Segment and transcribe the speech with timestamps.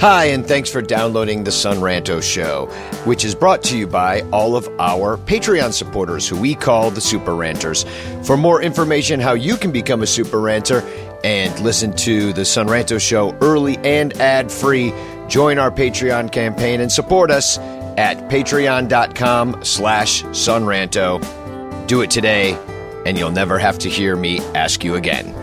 [0.00, 2.66] Hi, and thanks for downloading the Son Ranto Show,
[3.04, 7.00] which is brought to you by all of our Patreon supporters, who we call the
[7.00, 7.84] Super Ranters.
[8.22, 10.82] For more information how you can become a Super Ranter
[11.24, 14.94] and listen to the Son Ranto Show early and ad free,
[15.26, 21.18] join our Patreon campaign and support us at patreon.com slash sonranto.
[21.88, 22.56] Do it today,
[23.04, 25.34] and you'll never have to hear me ask you again.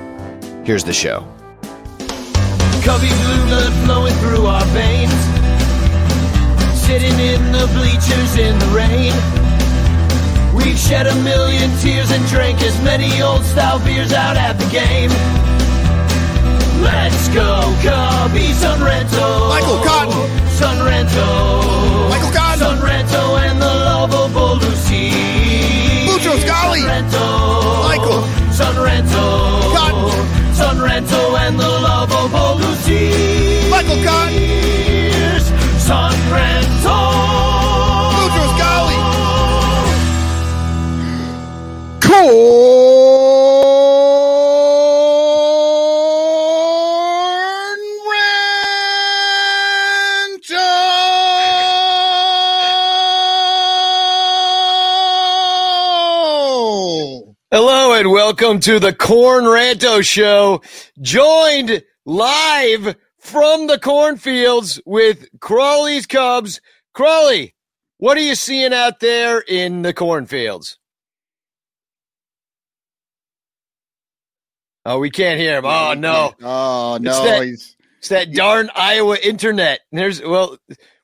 [0.66, 1.28] Here's the show.
[2.86, 5.12] Cubby blue blood flowing through our veins.
[6.86, 9.12] Sitting in the bleachers in the rain.
[10.54, 14.70] We've shed a million tears and drank as many old style beers out at the
[14.70, 15.10] game.
[16.86, 19.50] Let's go, Cubby Son Ranto.
[19.50, 20.22] Michael Cotton.
[20.54, 22.10] Son Ranto.
[22.12, 22.60] Michael Cotton.
[22.60, 25.10] Son Ranto and the lovable Lucy.
[26.06, 26.82] Boutros Ghali.
[26.82, 27.84] Son Ranto.
[27.90, 28.22] Michael.
[28.54, 29.55] Son Ranto.
[30.56, 33.70] Son Ranto and the lovable Lucy.
[33.70, 34.34] Michael Cotton.
[34.34, 35.46] Here's
[35.84, 37.00] Son Ranto.
[38.16, 39.00] Boutros Ghali.
[42.00, 43.25] Corn
[58.26, 60.64] welcome to the Corn Ranto Show,
[61.00, 66.60] joined live from the cornfields with Crawley's Cubs.
[66.96, 67.54] Crawley,
[68.00, 70.80] what are you seeing out there in the cornfields?
[74.88, 75.66] Oh, we can't hear him.
[75.68, 79.82] Oh no, Oh It's no, that- he's it's that darn Iowa internet.
[79.92, 80.58] There's well,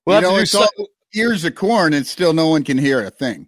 [0.08, 0.68] we'll you know it's all
[1.14, 3.48] ears of corn and still no one can hear a thing.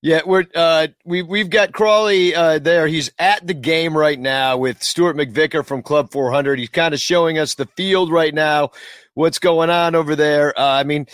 [0.00, 2.86] Yeah, we're uh we we've got Crawley uh there.
[2.86, 6.58] He's at the game right now with Stuart McVicker from Club 400.
[6.58, 8.70] He's kind of showing us the field right now,
[9.14, 10.58] what's going on over there.
[10.58, 11.06] Uh, I mean,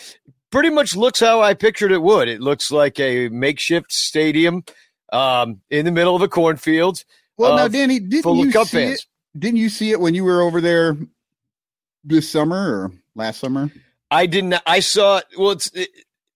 [0.51, 2.29] pretty much looks how I pictured it would.
[2.29, 4.65] It looks like a makeshift stadium
[5.13, 7.05] um in the middle of a cornfield.
[7.39, 8.99] Well, uh, now, Danny, didn't you see fans.
[8.99, 9.07] it?
[9.39, 10.97] Didn't you see it when you were over there
[12.05, 13.71] this summer or last summer?
[14.11, 15.25] I didn't I saw it.
[15.39, 15.89] well it's it,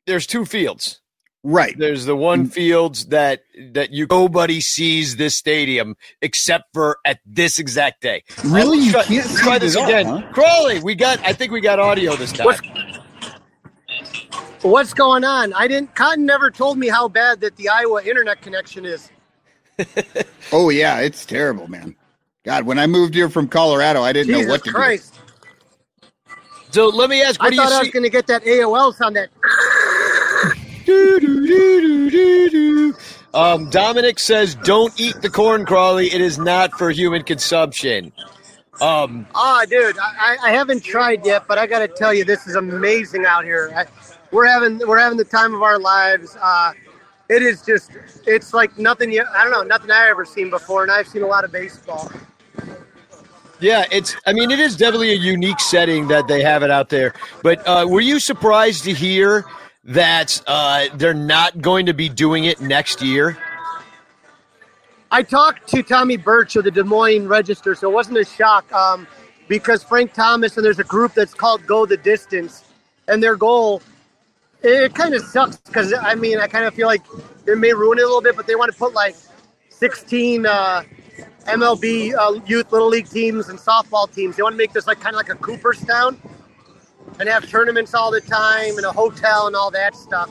[0.07, 1.03] there's two fields.
[1.45, 1.77] Right.
[1.79, 2.53] There's the one mm.
[2.53, 8.25] fields that that you nobody sees this stadium except for at this exact day.
[8.45, 8.79] Really?
[8.79, 10.07] Let's You try, can't let's try this at all, again.
[10.07, 10.33] huh?
[10.33, 11.21] Crawley, we got.
[11.21, 12.47] I think we got audio this time.
[12.47, 12.63] What's-
[14.63, 15.53] What's going on?
[15.53, 15.95] I didn't.
[15.95, 19.11] Cotton never told me how bad that the Iowa internet connection is.
[20.51, 21.95] Oh yeah, it's terrible, man.
[22.43, 25.19] God, when I moved here from Colorado, I didn't know what to Christ!
[26.71, 27.39] So let me ask.
[27.41, 29.17] What I do thought you I was going to get that AOL sound.
[29.17, 29.29] That
[33.35, 36.07] Um, Dominic says, "Don't eat the corn, Crawley.
[36.07, 38.11] It is not for human consumption."
[38.81, 42.47] Um, ah, dude, I, I haven't tried yet, but I got to tell you, this
[42.47, 43.71] is amazing out here.
[43.77, 43.85] I,
[44.31, 46.37] we're having we're having the time of our lives.
[46.41, 46.73] Uh,
[47.29, 47.91] it is just,
[48.27, 49.13] it's like nothing.
[49.13, 51.53] You, I don't know, nothing I ever seen before, and I've seen a lot of
[51.53, 52.11] baseball.
[53.61, 54.17] yeah, it's.
[54.27, 57.13] I mean, it is definitely a unique setting that they have it out there.
[57.43, 59.45] But uh, were you surprised to hear
[59.89, 63.37] that uh, they're not going to be doing it next year?
[65.11, 68.71] I talked to Tommy Birch of the Des Moines Register, so it wasn't a shock
[68.73, 69.07] um,
[69.49, 72.65] because Frank Thomas and there's a group that's called Go the Distance,
[73.09, 73.83] and their goal
[74.63, 77.03] it kind of sucks because I mean I kind of feel like
[77.47, 79.15] it may ruin it a little bit, but they want to put like
[79.71, 80.83] 16 uh,
[81.45, 84.37] MLB uh, youth little league teams and softball teams.
[84.37, 86.21] They want to make this like kind of like a Cooperstown
[87.21, 90.31] and have tournaments all the time and a hotel and all that stuff.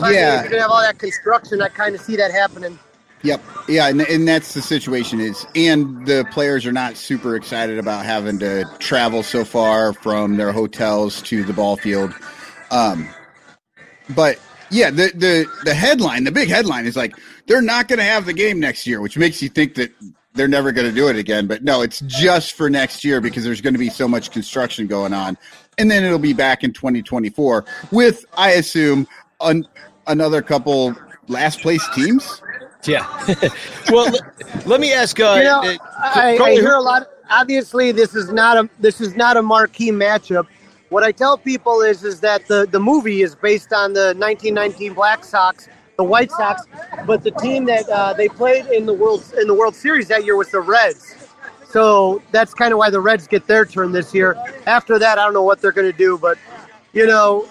[0.00, 0.42] So Yeah.
[0.42, 2.78] you're gonna have all that construction, I kind of see that happening.
[3.24, 3.40] Yep.
[3.68, 8.04] Yeah, and, and that's the situation is and the players are not super excited about
[8.04, 12.12] having to travel so far from their hotels to the ball field.
[12.70, 13.08] Um
[14.10, 14.38] but
[14.70, 17.14] yeah, the the the headline, the big headline is like
[17.46, 19.92] they're not going to have the game next year, which makes you think that
[20.34, 21.46] they're never going to do it again.
[21.46, 24.86] But no, it's just for next year because there's going to be so much construction
[24.86, 25.36] going on,
[25.78, 29.06] and then it'll be back in 2024 with, I assume,
[29.40, 29.66] an,
[30.06, 30.94] another couple
[31.28, 32.42] last place teams.
[32.84, 33.06] Yeah.
[33.90, 35.18] well, let, let me ask.
[35.20, 37.08] Uh, you know, uh, I, I hear a lot.
[37.30, 40.48] Obviously, this is not a this is not a marquee matchup,
[40.92, 44.92] what I tell people is is that the the movie is based on the 1919
[44.92, 45.66] Black Sox,
[45.96, 46.66] the White Sox,
[47.06, 50.26] but the team that uh, they played in the World in the World Series that
[50.26, 51.21] year was the Reds.
[51.72, 54.36] So that's kind of why the Reds get their turn this year.
[54.66, 56.36] After that, I don't know what they're going to do, but
[56.92, 57.48] you know,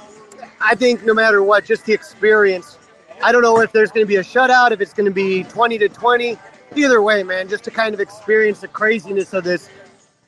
[0.59, 2.77] I think no matter what, just the experience.
[3.23, 5.44] I don't know if there's going to be a shutout, if it's going to be
[5.45, 6.38] 20 to 20.
[6.75, 9.69] Either way, man, just to kind of experience the craziness of this.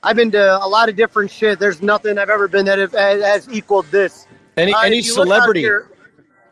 [0.01, 1.59] I've been to a lot of different shit.
[1.59, 4.27] There's nothing I've ever been that have, has equaled this.
[4.57, 5.87] Any Uh, any if you look out celebrity here-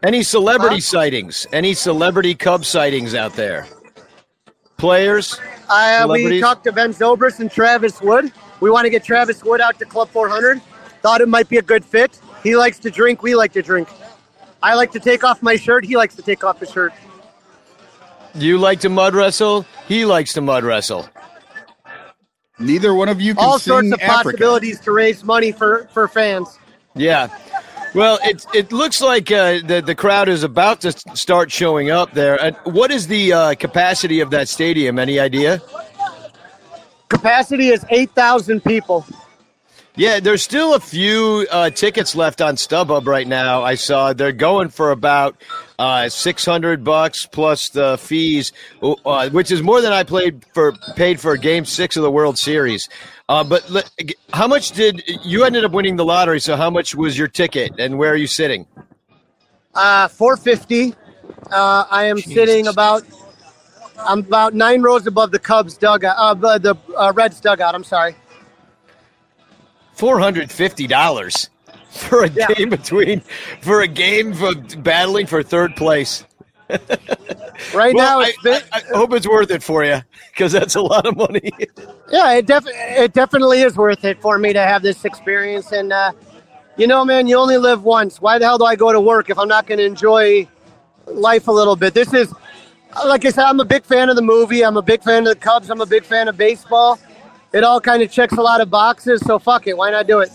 [0.04, 0.82] any celebrity Huh?
[0.82, 1.46] sightings?
[1.52, 3.68] Any celebrity Cub sightings out there?
[4.82, 5.40] Players?
[5.70, 8.32] Uh, we talked to Ben Zobrist and Travis Wood.
[8.62, 10.60] We want to get Travis Wood out to Club 400.
[11.04, 12.20] Thought it might be a good fit.
[12.42, 13.22] He likes to drink.
[13.22, 13.88] We like to drink.
[14.64, 15.86] I like to take off my shirt.
[15.86, 16.94] He likes to take off his shirt.
[18.34, 19.68] You like to mud wrestle?
[19.88, 21.08] He likes to mud wrestle.
[22.58, 24.24] Neither one of you can All sing sorts of Africa.
[24.30, 26.58] possibilities to raise money for, for fans.
[26.96, 27.28] Yeah.
[27.94, 32.14] Well, it it looks like uh, the the crowd is about to start showing up
[32.14, 32.42] there.
[32.42, 34.98] Uh, what is the uh, capacity of that stadium?
[34.98, 35.62] Any idea?
[37.10, 39.06] Capacity is 8,000 people.
[40.02, 43.62] Yeah, there's still a few uh, tickets left on StubHub right now.
[43.62, 45.40] I saw they're going for about
[45.78, 48.52] uh, six hundred bucks plus the fees,
[48.82, 52.40] uh, which is more than I played for paid for Game Six of the World
[52.40, 52.90] Series.
[53.30, 53.64] Uh, but
[54.34, 56.40] how much did you ended up winning the lottery?
[56.40, 58.66] So how much was your ticket, and where are you sitting?
[59.76, 60.96] Uh, 450.
[61.52, 63.04] Uh, I am sitting about
[64.00, 67.76] I'm about nine rows above the Cubs dugout, uh, the the, uh, Reds dugout.
[67.76, 68.16] I'm sorry.
[70.02, 71.52] Four hundred fifty dollars
[71.92, 72.48] for a Yeah.
[72.48, 73.20] game between
[73.62, 76.26] for a game for battling for third place.
[77.76, 80.02] Right Well, now, I, it's been, I, I hope it's worth it for you
[80.32, 81.52] because that's a lot of money.
[82.12, 85.72] yeah, it, def- it definitely is worth it for me to have this experience.
[85.72, 86.12] And uh,
[86.78, 88.20] you know, man, you only live once.
[88.20, 90.48] Why the hell do I go to work if I'm not going to enjoy
[91.06, 91.94] life a little bit?
[91.94, 92.34] This is,
[93.06, 94.66] like I said, I'm a big fan of the movie.
[94.66, 95.70] I'm a big fan of the Cubs.
[95.70, 96.98] I'm a big fan of baseball.
[97.54, 99.22] It all kind of checks a lot of boxes.
[99.22, 99.78] So fuck it.
[99.78, 100.32] Why not do it?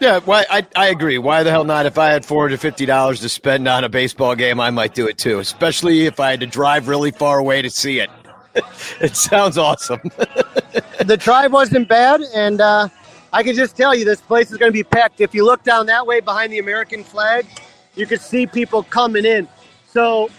[0.00, 1.18] Yeah, why I, I agree.
[1.18, 1.84] Why the hell not?
[1.84, 4.94] If I had four hundred fifty dollars to spend on a baseball game, I might
[4.94, 5.40] do it too.
[5.40, 8.08] Especially if I had to drive really far away to see it.
[9.00, 10.00] it sounds awesome.
[11.04, 12.88] the drive wasn't bad, and uh,
[13.32, 15.20] I can just tell you this place is going to be packed.
[15.20, 17.46] If you look down that way behind the American flag,
[17.94, 19.48] you can see people coming in.
[19.86, 20.30] So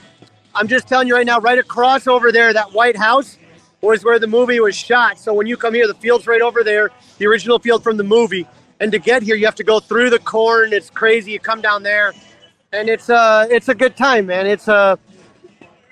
[0.56, 3.38] I'm just telling you right now, right across over there, that White House
[3.82, 5.18] was where the movie was shot.
[5.18, 8.04] So when you come here, the field's right over there, the original field from the
[8.04, 8.48] movie.
[8.80, 10.74] And to get here, you have to go through the corn.
[10.74, 11.32] It's crazy.
[11.32, 12.14] You come down there,
[12.74, 14.48] and it's uh, it's a good time, man.
[14.48, 14.96] It's uh,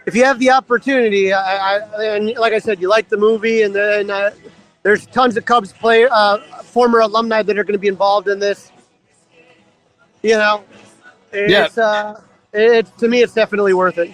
[0.07, 3.62] if you have the opportunity, I, I, and like I said, you like the movie,
[3.62, 4.31] and then uh,
[4.81, 8.39] there's tons of Cubs play, uh, former alumni that are going to be involved in
[8.39, 8.71] this.
[10.24, 10.63] You know,
[11.31, 12.19] it's uh,
[12.53, 14.12] it, to me, it's definitely worth it.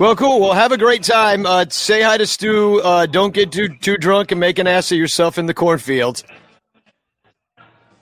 [0.00, 0.40] Well, cool.
[0.40, 1.44] Well, have a great time.
[1.46, 2.80] Uh, say hi to Stu.
[2.82, 6.22] Uh, don't get too too drunk and make an ass of yourself in the cornfield.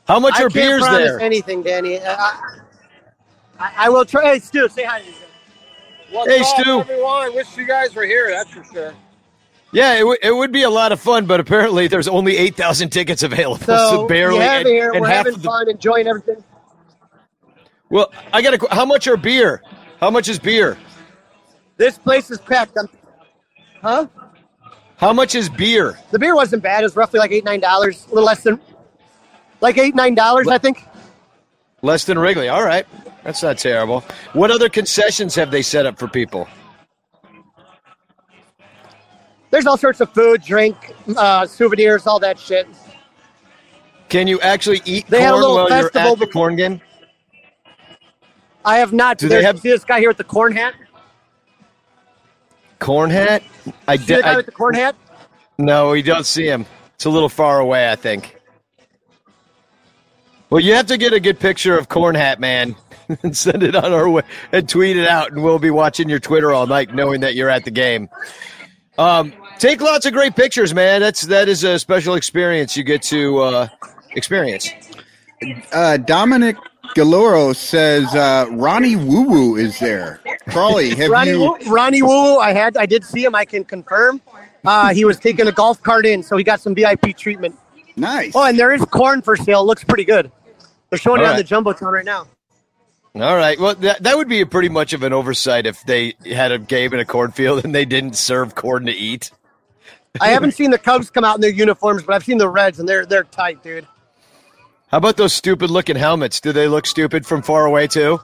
[0.06, 1.20] How much I are beers there?
[1.20, 1.98] anything, Danny.
[1.98, 2.16] Uh,
[3.58, 4.24] I, I, will try.
[4.34, 5.02] Hey, Stu, say hi.
[6.10, 6.80] What's Hey, up, Stu.
[6.80, 7.24] everyone?
[7.24, 8.30] I wish you guys were here.
[8.30, 8.94] That's for sure.
[9.72, 12.54] Yeah, it, w- it would be a lot of fun, but apparently there's only eight
[12.56, 14.38] thousand tickets available, so, So barely.
[14.40, 14.92] and- here.
[14.92, 16.42] and We're having the- fun, enjoying everything.
[17.90, 18.68] Well, I got to.
[18.70, 19.62] How much are beer?
[20.00, 20.78] How much is beer?
[21.78, 22.76] This place is packed.
[22.76, 22.88] I'm,
[23.80, 24.06] huh?
[24.96, 25.98] How much is beer?
[26.10, 26.80] The beer wasn't bad.
[26.80, 28.60] It was roughly like eight, nine dollars, a little less than,
[29.60, 30.84] like eight, nine dollars, I think.
[31.80, 32.48] Less than Wrigley.
[32.48, 32.84] All right,
[33.22, 34.00] that's not terrible.
[34.32, 36.48] What other concessions have they set up for people?
[39.50, 40.76] There's all sorts of food, drink,
[41.16, 42.66] uh, souvenirs, all that shit.
[44.08, 46.56] Can you actually eat They had a corn little while you're festival at the corn
[46.56, 46.80] game?
[48.64, 49.16] I have not.
[49.18, 50.74] Do they have- see this guy here with the corn hat?
[52.78, 53.42] Corn hat?
[53.86, 54.24] I, See the did.
[54.24, 54.96] guy with the corn hat?
[55.58, 56.66] no, we don't see him.
[56.94, 58.36] It's a little far away, I think.
[60.50, 62.74] Well, you have to get a good picture of Corn Hat Man
[63.22, 66.18] and send it on our way and tweet it out, and we'll be watching your
[66.18, 68.08] Twitter all night, knowing that you're at the game.
[68.96, 71.00] Um, take lots of great pictures, man.
[71.00, 73.68] That's that is a special experience you get to uh,
[74.12, 74.70] experience.
[75.72, 76.56] Uh, Dominic
[76.94, 80.20] Galoro says uh, Ronnie Woo Woo is there.
[80.48, 81.40] Crawley, have Ronnie you?
[81.40, 83.34] Woo, Ronnie Woo, I had, I did see him.
[83.34, 84.20] I can confirm.
[84.64, 87.56] Uh, he was taking a golf cart in, so he got some VIP treatment.
[87.96, 88.32] Nice.
[88.34, 89.64] Oh, and there is corn for sale.
[89.64, 90.30] Looks pretty good.
[90.90, 91.64] They're showing it All on the right.
[91.64, 92.26] jumbotron right now.
[93.14, 93.58] All right.
[93.58, 96.58] Well, that that would be a pretty much of an oversight if they had a
[96.58, 99.32] game in a cornfield and they didn't serve corn to eat.
[100.20, 102.78] I haven't seen the Cubs come out in their uniforms, but I've seen the Reds,
[102.78, 103.86] and they're they're tight, dude.
[104.90, 106.40] How about those stupid looking helmets?
[106.40, 108.16] Do they look stupid from far away too?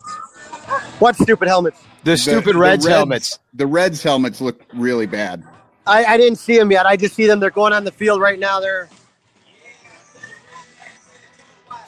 [0.99, 1.79] What stupid helmets?
[2.05, 3.39] The stupid Reds, helmets.
[3.53, 5.45] The Reds helmets look really bad.
[5.87, 6.87] I, I didn't see them yet.
[6.87, 7.41] I just see them.
[7.41, 8.61] They're going on the field right now.
[8.61, 8.89] They're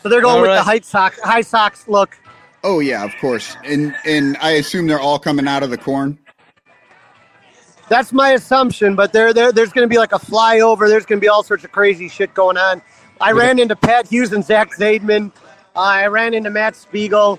[0.02, 0.56] so they're going All with right.
[0.56, 2.18] the high socks, high socks look.
[2.62, 3.56] Oh yeah, of course.
[3.64, 6.18] And and I assume they're all coming out of the corn.
[7.88, 10.88] That's my assumption, but there, there there's going to be like a flyover.
[10.88, 12.82] There's going to be all sorts of crazy shit going on.
[13.20, 15.32] I ran into Pat Hughes and Zach Zaidman.
[15.74, 17.38] Uh, I ran into Matt Spiegel.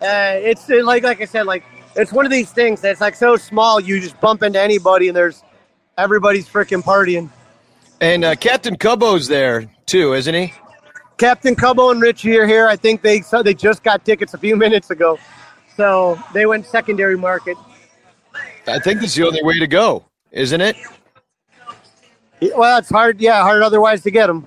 [0.00, 3.36] Uh, it's like like I said, like it's one of these things that's like so
[3.36, 3.80] small.
[3.80, 5.42] You just bump into anybody, and there's
[5.98, 7.30] everybody's freaking partying.
[8.00, 10.54] And uh, Captain Cubbo's there too, isn't he?
[11.18, 12.66] Captain Cubbo and Richie are here.
[12.66, 15.18] I think they so they just got tickets a few minutes ago,
[15.76, 17.58] so they went secondary market.
[18.66, 20.76] I think that's the only way to go, isn't it?
[22.56, 24.46] Well, it's hard, yeah, hard otherwise to get them.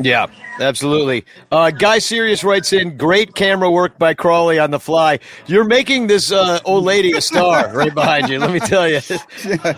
[0.00, 0.26] Yeah,
[0.60, 1.24] absolutely.
[1.50, 5.18] Uh, Guy Serious writes in, great camera work by Crawley on the fly.
[5.48, 9.00] You're making this uh, old lady a star right behind you, let me tell you.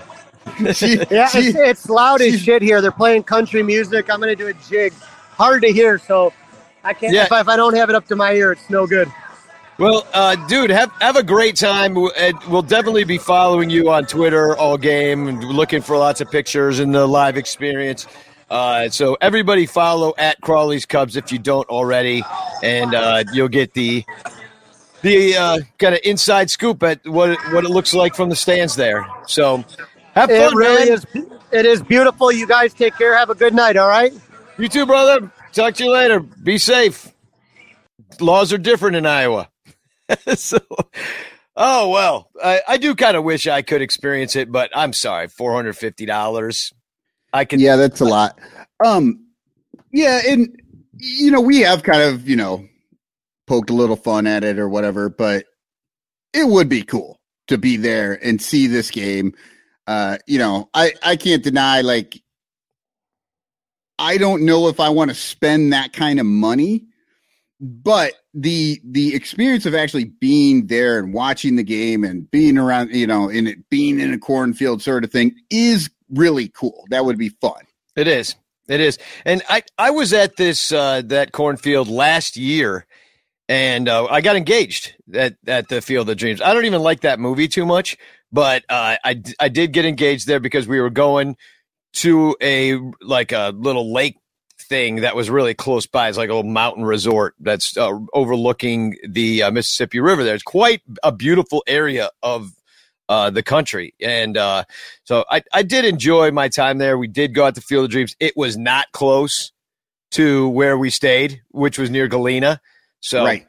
[0.74, 2.80] She, Yeah, she- it's, it's loud as shit here.
[2.80, 4.10] They're playing country music.
[4.10, 4.92] I'm gonna do a jig.
[5.32, 6.32] Hard to hear, so
[6.82, 7.12] I can't.
[7.14, 7.24] Yeah.
[7.24, 9.06] If, I, if I don't have it up to my ear, it's no good.
[9.78, 11.94] Well, uh, dude, have have a great time.
[11.94, 16.78] We'll definitely be following you on Twitter all game and looking for lots of pictures
[16.80, 18.06] and the live experience.
[18.50, 22.24] Uh, so everybody follow at Crawley's Cubs if you don't already,
[22.62, 24.04] and uh, you'll get the
[25.02, 28.36] the uh, kind of inside scoop at what it, what it looks like from the
[28.36, 29.06] stands there.
[29.26, 29.64] So
[30.14, 30.90] have It fun, really man.
[30.90, 31.06] is.
[31.52, 32.32] It is beautiful.
[32.32, 33.16] You guys take care.
[33.16, 33.76] Have a good night.
[33.76, 34.12] All right.
[34.58, 35.32] You too, brother.
[35.52, 36.20] Talk to you later.
[36.20, 37.12] Be safe.
[38.20, 39.48] Laws are different in Iowa.
[40.34, 40.58] so,
[41.56, 45.28] oh well, I, I do kind of wish I could experience it, but I'm sorry,
[45.28, 46.72] four hundred fifty dollars.
[47.32, 47.60] I can.
[47.60, 48.38] yeah, that's a lot.
[48.84, 49.26] Um,
[49.92, 50.60] yeah, and
[50.96, 52.66] you know we have kind of you know
[53.46, 55.46] poked a little fun at it or whatever, but
[56.32, 59.34] it would be cool to be there and see this game.
[59.86, 62.22] Uh, you know, I I can't deny like
[63.98, 66.86] I don't know if I want to spend that kind of money,
[67.60, 72.94] but the the experience of actually being there and watching the game and being around,
[72.94, 76.84] you know, in it being in a cornfield sort of thing is really cool.
[76.90, 77.62] That would be fun.
[77.96, 78.36] It is.
[78.68, 78.98] It is.
[79.24, 82.86] And I I was at this uh, that cornfield last year,
[83.48, 86.40] and uh, I got engaged at at the Field of Dreams.
[86.40, 87.96] I don't even like that movie too much,
[88.30, 91.36] but uh, I, I did get engaged there because we were going
[91.94, 94.16] to a like a little lake
[94.60, 96.08] thing that was really close by.
[96.08, 100.22] It's like a little mountain resort that's uh, overlooking the uh, Mississippi River.
[100.22, 102.52] There, it's quite a beautiful area of
[103.10, 104.64] uh, the country, and uh,
[105.04, 106.96] so I I did enjoy my time there.
[106.96, 108.16] We did go out to Field of Dreams.
[108.20, 109.52] It was not close
[110.12, 112.60] to where we stayed, which was near Galena.
[113.00, 113.46] So right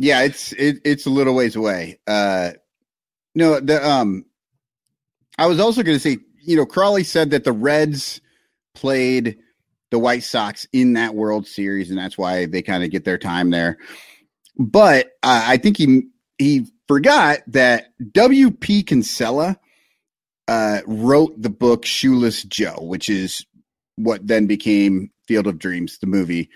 [0.00, 2.50] yeah it's it, it's a little ways away uh
[3.34, 4.24] no the um
[5.38, 8.20] i was also going to say you know crawley said that the reds
[8.74, 9.36] played
[9.90, 13.18] the white sox in that world series and that's why they kind of get their
[13.18, 13.76] time there
[14.56, 16.02] but uh, i think he
[16.38, 19.58] he forgot that wp kinsella
[20.48, 23.46] uh wrote the book shoeless joe which is
[23.96, 26.50] what then became field of dreams the movie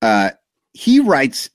[0.00, 0.30] uh
[0.72, 1.50] he writes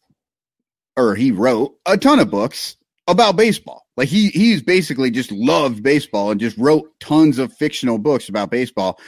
[0.96, 2.78] or he wrote a ton of books
[3.08, 3.86] about baseball.
[3.98, 8.52] Like he he's basically just loved baseball and just wrote tons of fictional books about
[8.52, 9.00] baseball.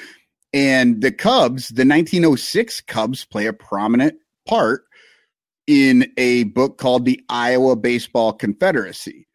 [0.53, 4.85] And the Cubs, the 1906 Cubs play a prominent part
[5.67, 9.27] in a book called The Iowa Baseball Confederacy,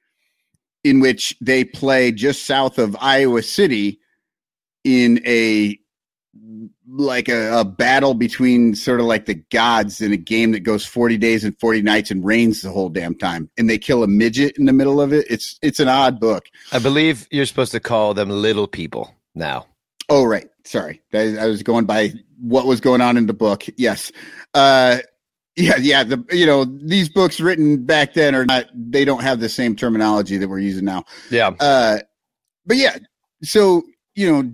[0.85, 4.01] in which they play just south of Iowa City
[4.85, 5.79] in a
[6.89, 10.85] like a, a battle between sort of like the gods in a game that goes
[10.85, 14.09] 40 days and 40 nights and rains the whole damn time and they kill a
[14.09, 15.27] midget in the middle of it.
[15.31, 16.47] It's it's an odd book.
[16.73, 19.67] I believe you're supposed to call them little people now.
[20.09, 20.49] oh right.
[20.65, 21.01] Sorry.
[21.13, 23.65] I, I was going by what was going on in the book.
[23.77, 24.13] Yes.
[24.55, 24.99] Uh
[25.57, 29.41] yeah yeah the you know these books written back then are not they don't have
[29.41, 31.05] the same terminology that we're using now.
[31.31, 31.53] Yeah.
[31.61, 31.99] uh
[32.67, 32.99] but yeah
[33.43, 33.83] so
[34.15, 34.53] you know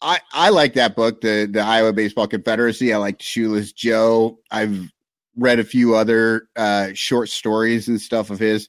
[0.00, 2.92] i i like that book the the iowa baseball confederacy.
[2.92, 4.38] I like shoeless joe.
[4.50, 4.90] I've
[5.36, 8.68] read a few other uh short stories and stuff of his.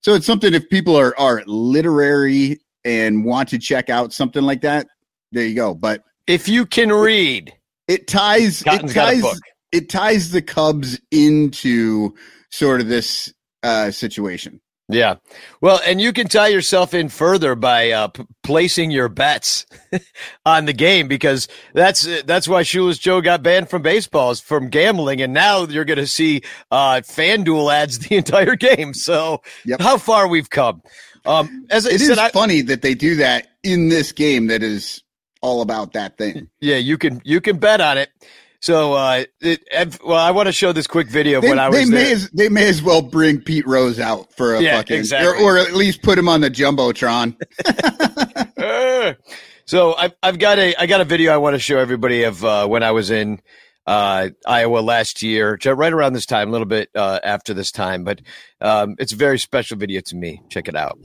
[0.00, 4.62] So it's something if people are are literary and want to check out something like
[4.62, 4.88] that
[5.32, 5.74] there you go.
[5.74, 7.52] But If you can read,
[7.88, 9.38] it ties it Cotton's got a ties book.
[9.72, 12.14] It ties the cubs into
[12.50, 13.32] sort of this
[13.64, 15.16] uh situation Yeah.
[15.62, 19.66] Well, and you can tie yourself in further by uh, p- placing your bets
[20.46, 24.70] on the game because that's that's why Shoeless Joe got banned from baseball is from
[24.70, 28.94] gambling, and now you're going to see uh, FanDuel ads the entire game.
[28.94, 29.80] So Yep.
[29.80, 30.82] how far we've come.
[31.26, 34.48] Um, as I It said, is I, funny that they do that in this game
[34.48, 35.02] that is
[35.42, 36.48] all about that thing.
[36.60, 38.10] yeah, you can you can bet on it.
[38.62, 39.60] So, uh, it,
[40.04, 42.04] well, I want to show this quick video of They, when I they was may
[42.04, 42.12] there.
[42.14, 45.44] as, they may as well bring Pete Rose out for a Yeah, fucking exactly.
[45.44, 47.36] or, or at least put him on the jumbotron.
[49.64, 52.44] So I've I've got a I got a video I want to show everybody of
[52.44, 53.40] uh, when I was in
[53.86, 58.02] uh, Iowa last year, right around this time, a little bit uh, after this time,
[58.02, 58.20] but
[58.60, 60.42] um, it's a very special video to me.
[60.50, 60.98] Check it out.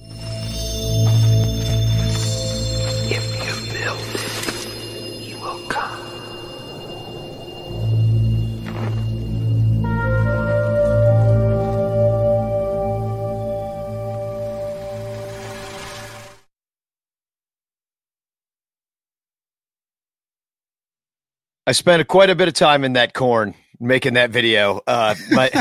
[21.67, 24.79] I spent quite a bit of time in that corn making that video.
[24.87, 25.51] Uh, my,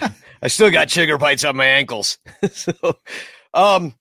[0.42, 2.16] I still got chigger bites on my ankles.
[2.52, 2.72] so,
[3.52, 3.92] um,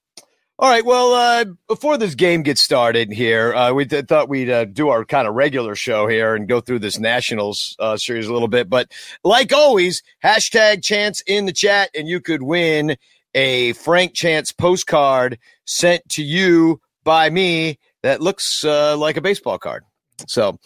[0.59, 0.85] all right.
[0.85, 4.89] Well, uh, before this game gets started here, uh, we th- thought we'd uh, do
[4.89, 8.47] our kind of regular show here and go through this Nationals uh, series a little
[8.47, 8.69] bit.
[8.69, 8.91] But
[9.23, 12.97] like always, hashtag chance in the chat, and you could win
[13.33, 19.57] a Frank Chance postcard sent to you by me that looks uh, like a baseball
[19.57, 19.83] card.
[20.27, 20.59] So,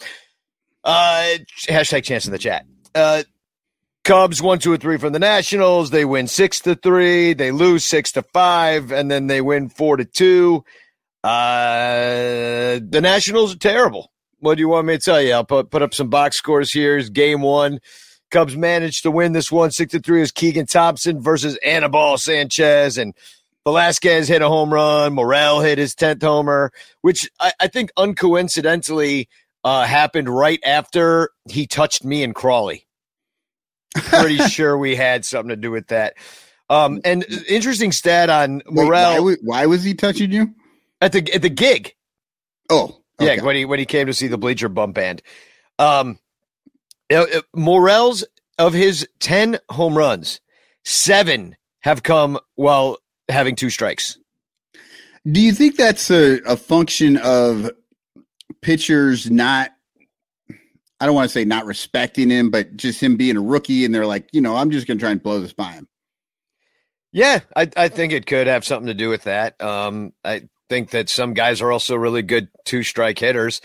[0.84, 1.28] uh,
[1.68, 2.66] hashtag chance in the chat.
[2.94, 3.22] Uh,
[4.04, 5.90] Cubs one, two, or three from the Nationals.
[5.90, 7.34] They win six to three.
[7.34, 10.64] They lose six to five, and then they win four to two.
[11.22, 14.10] Uh, the Nationals are terrible.
[14.40, 15.32] What do you want me to tell you?
[15.32, 16.94] I'll put put up some box scores here.
[16.94, 17.78] Here's game one.
[18.32, 20.20] Cubs managed to win this one six to three.
[20.20, 23.14] Is Keegan Thompson versus Anibal Sanchez and
[23.64, 25.12] Velasquez hit a home run.
[25.12, 26.72] Morel hit his tenth homer,
[27.02, 29.28] which I, I think uncoincidentally
[29.64, 32.86] uh, happened right after he touched me and Crawley.
[33.94, 36.14] Pretty sure we had something to do with that.
[36.70, 40.54] Um, and interesting stat on Wait, Morel why, why was he touching you?
[41.02, 41.94] at the at the gig.
[42.70, 43.36] Oh, okay.
[43.36, 45.20] Yeah, when he when he came to see the Bleacher Bum Band.
[45.78, 46.18] Um,
[47.12, 48.24] uh, uh, Morel's
[48.58, 50.40] of his ten home runs,
[50.84, 54.16] seven have come while having two strikes.
[55.30, 57.70] Do you think that's a, a function of
[58.62, 59.70] pitchers not?
[61.00, 63.94] I don't want to say not respecting him, but just him being a rookie, and
[63.94, 65.88] they're like, you know, I'm just to try and blow this by him.
[67.12, 69.60] Yeah, I, I think it could have something to do with that.
[69.60, 73.60] Um, I think that some guys are also really good two strike hitters.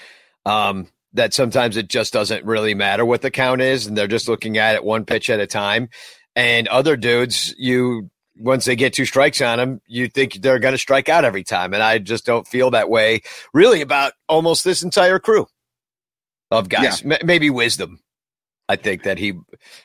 [0.45, 4.27] Um, that sometimes it just doesn't really matter what the count is, and they're just
[4.27, 5.89] looking at it one pitch at a time.
[6.35, 10.73] And other dudes, you once they get two strikes on them, you think they're going
[10.73, 11.73] to strike out every time.
[11.73, 13.21] And I just don't feel that way
[13.53, 15.47] really about almost this entire crew
[16.51, 17.03] of guys.
[17.03, 17.99] M- maybe wisdom.
[18.69, 19.33] I think that he,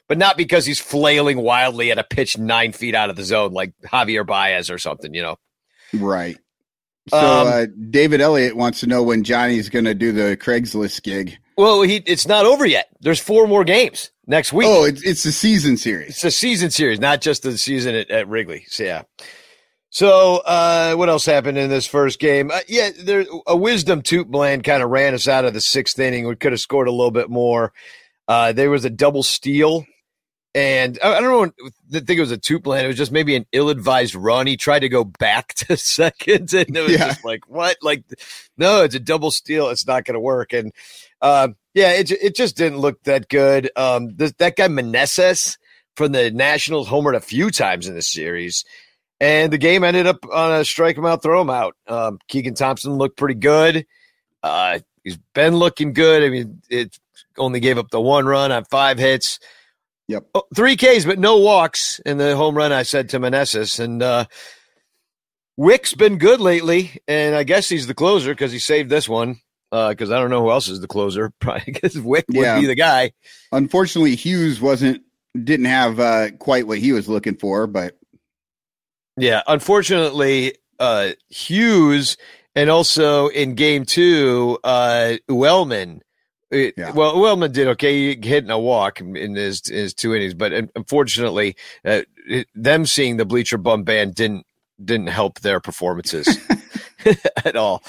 [0.08, 3.52] but not because he's flailing wildly at a pitch nine feet out of the zone
[3.52, 5.36] like Javier Baez or something, you know.
[5.94, 6.36] Right.
[7.08, 11.02] So Um, uh, David Elliott wants to know when Johnny's going to do the Craigslist
[11.02, 11.36] gig.
[11.56, 12.88] Well, he it's not over yet.
[13.00, 14.68] There's four more games next week.
[14.68, 16.10] Oh, it's it's the season series.
[16.10, 18.64] It's a season series, not just the season at, at Wrigley.
[18.68, 19.02] So yeah.
[19.90, 22.50] So uh, what else happened in this first game?
[22.50, 25.98] Uh, yeah, there a wisdom toot bland kind of ran us out of the sixth
[25.98, 26.26] inning.
[26.26, 27.72] We could have scored a little bit more.
[28.26, 29.84] Uh, there was a double steal,
[30.54, 31.30] and I, I don't
[31.60, 31.66] know.
[31.94, 32.84] I think it was a toot bland.
[32.86, 34.46] It was just maybe an ill-advised run.
[34.46, 37.08] He tried to go back to second, and it was Yeah.
[37.08, 37.76] just like what?
[37.82, 38.04] Like,
[38.56, 39.68] no, it's a double steal.
[39.68, 40.54] It's not going to work.
[40.54, 40.72] And
[41.20, 43.70] uh, yeah, it it just didn't look that good.
[43.76, 45.56] Um, th- that guy Meneses
[45.96, 48.64] from the Nationals homered a few times in the series,
[49.20, 51.76] and the game ended up on a strike him out, throw him out.
[51.86, 53.86] Um, Keegan Thompson looked pretty good.
[54.42, 56.22] Uh, he's been looking good.
[56.22, 56.98] I mean, it
[57.38, 59.38] only gave up the one run on five hits.
[60.08, 60.26] Yep.
[60.34, 62.72] Oh, three Ks, but no walks in the home run.
[62.72, 64.26] I said to Meneses, and uh,
[65.56, 69.40] Wick's been good lately, and I guess he's the closer because he saved this one.
[69.72, 71.32] Because I don't know who else is the closer.
[71.40, 72.56] Probably because Wick Yeah.
[72.56, 73.12] would be the guy.
[73.52, 75.02] Unfortunately, Hughes wasn't
[75.34, 77.96] didn't have uh, quite what he was looking for, but
[79.16, 82.16] Yeah, unfortunately, uh, Hughes
[82.54, 86.00] and also in game two, uh, Uelmen.
[86.50, 86.92] it- Yeah.
[86.92, 92.02] Well, Uelmen did okay, hitting a walk in his his two innings, but unfortunately, uh,
[92.28, 94.44] it, them seeing the bleacher bum band didn't
[94.84, 96.28] didn't help their performances
[97.44, 97.82] at all.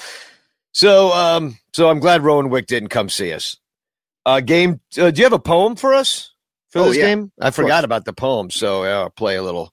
[0.74, 3.56] So, um, so I'm glad Rowan Wick didn't come see us.
[4.26, 4.80] Uh, game.
[4.98, 6.32] Uh, do you have a poem for us
[6.70, 7.32] for Oh, this yeah, game?
[7.40, 7.84] I forgot course.
[7.84, 9.72] about the poem, so I'll play a little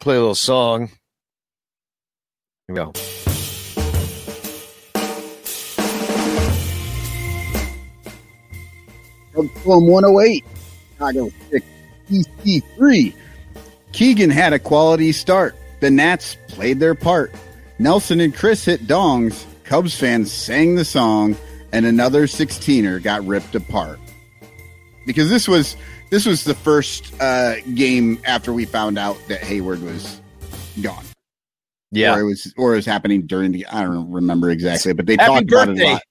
[0.00, 0.88] play a little song.
[2.66, 2.92] Here we go.
[9.32, 10.44] From 108,
[10.94, 11.66] Chicago 6,
[12.10, 13.14] DC 3.
[13.92, 15.54] Keegan had a quality start.
[15.80, 17.32] The Nats played their part.
[17.78, 19.44] Nelson and Chris hit dongs.
[19.68, 21.36] Cubs fans sang the song,
[21.72, 24.00] and another 16er got ripped apart.
[25.04, 25.76] Because this was
[26.10, 30.22] this was the first uh, game after we found out that Hayward was
[30.80, 31.04] gone.
[31.90, 32.14] Yeah.
[32.14, 35.16] or it was or it was happening during the I don't remember exactly, but they
[35.18, 36.02] Happy talked about it a lot.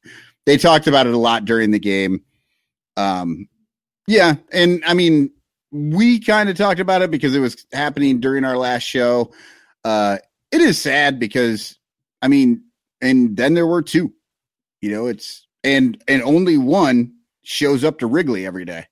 [0.45, 2.21] They talked about it a lot during the game.
[2.95, 3.47] Um,
[4.07, 5.31] yeah, and I mean,
[5.71, 9.33] we kind of talked about it because it was happening during our last show.
[9.83, 10.19] Uh,
[10.51, 11.77] it is sad because
[12.21, 12.63] I mean,
[13.01, 14.13] and then there were two.
[14.81, 18.87] You know, it's and and only one shows up to Wrigley every day.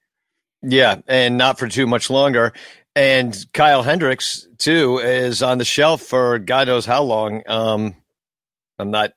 [0.62, 2.54] Yeah, and not for too much longer.
[2.96, 7.44] And Kyle Hendricks too is on the shelf for God knows how long.
[7.48, 7.96] Um,
[8.80, 9.12] I'm not.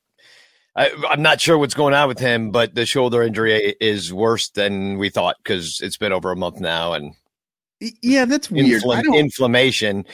[0.77, 4.51] I, I'm not sure what's going on with him, but the shoulder injury is worse
[4.51, 7.15] than we thought because it's been over a month now, and
[7.81, 8.83] Yeah, that's weird.
[8.83, 10.05] Infl- inflammation.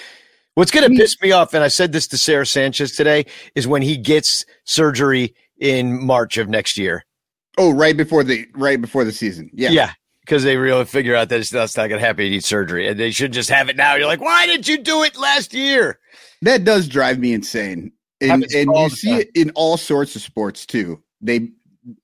[0.54, 0.98] What's going to mm.
[0.98, 4.44] piss me off, and I said this to Sarah Sanchez today, is when he gets
[4.64, 7.04] surgery in March of next year.
[7.58, 9.50] oh, right before the right before the season.
[9.52, 9.92] Yeah, Yeah.
[10.20, 12.24] Because they really figure out that it's that's not going to happen.
[12.24, 13.94] He needs surgery, and they should just have it now.
[13.94, 15.98] You're like, why did you do it last year?
[16.40, 17.92] That does drive me insane.
[18.22, 19.20] And and you see time.
[19.20, 21.02] it in all sorts of sports too.
[21.20, 21.50] They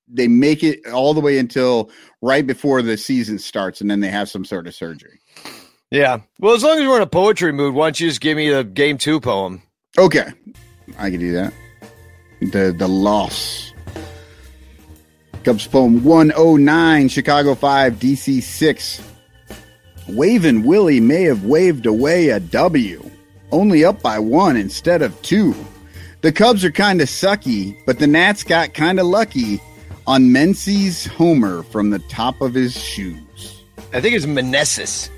[0.09, 4.09] they make it all the way until right before the season starts and then they
[4.09, 5.20] have some sort of surgery.
[5.91, 6.21] Yeah.
[6.39, 8.49] Well, as long as we're in a poetry mood, why don't you just give me
[8.49, 9.63] the game two poem?
[9.99, 10.27] Okay.
[10.99, 11.53] I can do that.
[12.41, 13.73] The the loss.
[15.43, 19.03] Cubs poem 109, Chicago 5, DC 6.
[20.09, 23.11] Waving Willie may have waved away a W,
[23.51, 25.55] only up by one instead of two.
[26.21, 29.61] The Cubs are kind of sucky, but the Nats got kind of lucky
[30.07, 33.63] on Menzies' homer from the top of his shoes.
[33.95, 35.09] I think it's Meneses.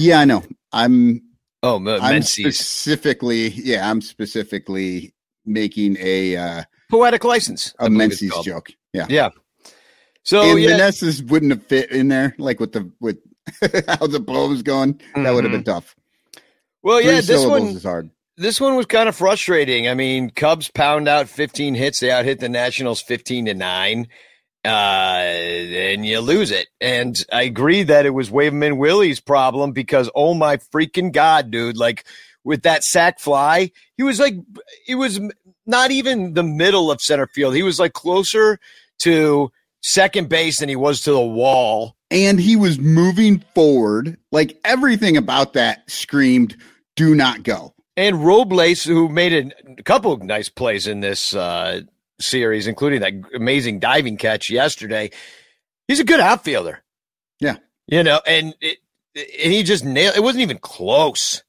[0.00, 0.42] Yeah, I know.
[0.72, 1.22] I'm
[1.62, 2.58] Oh, M- I'm Menzies.
[2.58, 7.74] specifically, yeah, I'm specifically making a uh, Poetic license.
[7.78, 8.70] A Menzies joke.
[8.94, 9.28] Yeah, Yeah.
[10.22, 10.70] So, and yeah.
[10.70, 13.18] Vanessa's wouldn't have fit in there, like with the with
[13.88, 15.00] how the poem's going.
[15.14, 15.94] That would have been tough.
[16.82, 17.14] well, Three Mm-hmm.
[17.16, 18.10] yeah, this one is hard.
[18.36, 19.86] this one was kind of frustrating.
[19.88, 22.00] I mean, Cubs pound out 15 hits.
[22.00, 24.08] They out hit the Nationals 15 to 9.
[24.64, 26.68] Uh, and you lose it.
[26.80, 31.78] And I agree that it was Waveman Willie's problem because, oh my freaking God, dude.
[31.78, 32.04] Like
[32.44, 34.34] with that sack fly, he was like,
[34.86, 35.20] it was
[35.66, 37.54] not even the middle of center field.
[37.54, 38.58] He was like closer
[39.00, 39.50] to
[39.82, 41.96] second base than he was to the wall.
[42.10, 44.18] And he was moving forward.
[44.30, 46.56] Like everything about that screamed,
[46.96, 51.34] "Do not go." And Robles, who made a, a couple of nice plays in this
[51.34, 51.82] uh,
[52.20, 55.10] series, including that amazing diving catch yesterday,
[55.88, 56.82] he's a good outfielder.
[57.40, 57.56] Yeah.
[57.86, 58.78] You know, and it,
[59.14, 60.22] and he just nailed it.
[60.22, 61.42] wasn't even close.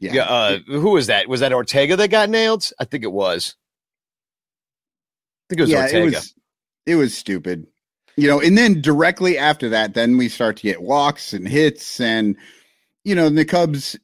[0.00, 0.22] Yeah, Yeah.
[0.24, 1.28] Uh, who was that?
[1.28, 2.68] Was that Ortega that got nailed?
[2.80, 3.54] I think it was.
[5.44, 5.98] I think it was yeah, Ortega.
[6.00, 6.34] it was
[6.86, 7.66] it was stupid.
[8.16, 12.00] You know, and then directly after that, then we start to get walks and hits,
[12.00, 12.36] and
[13.04, 13.96] you know, the Cubs.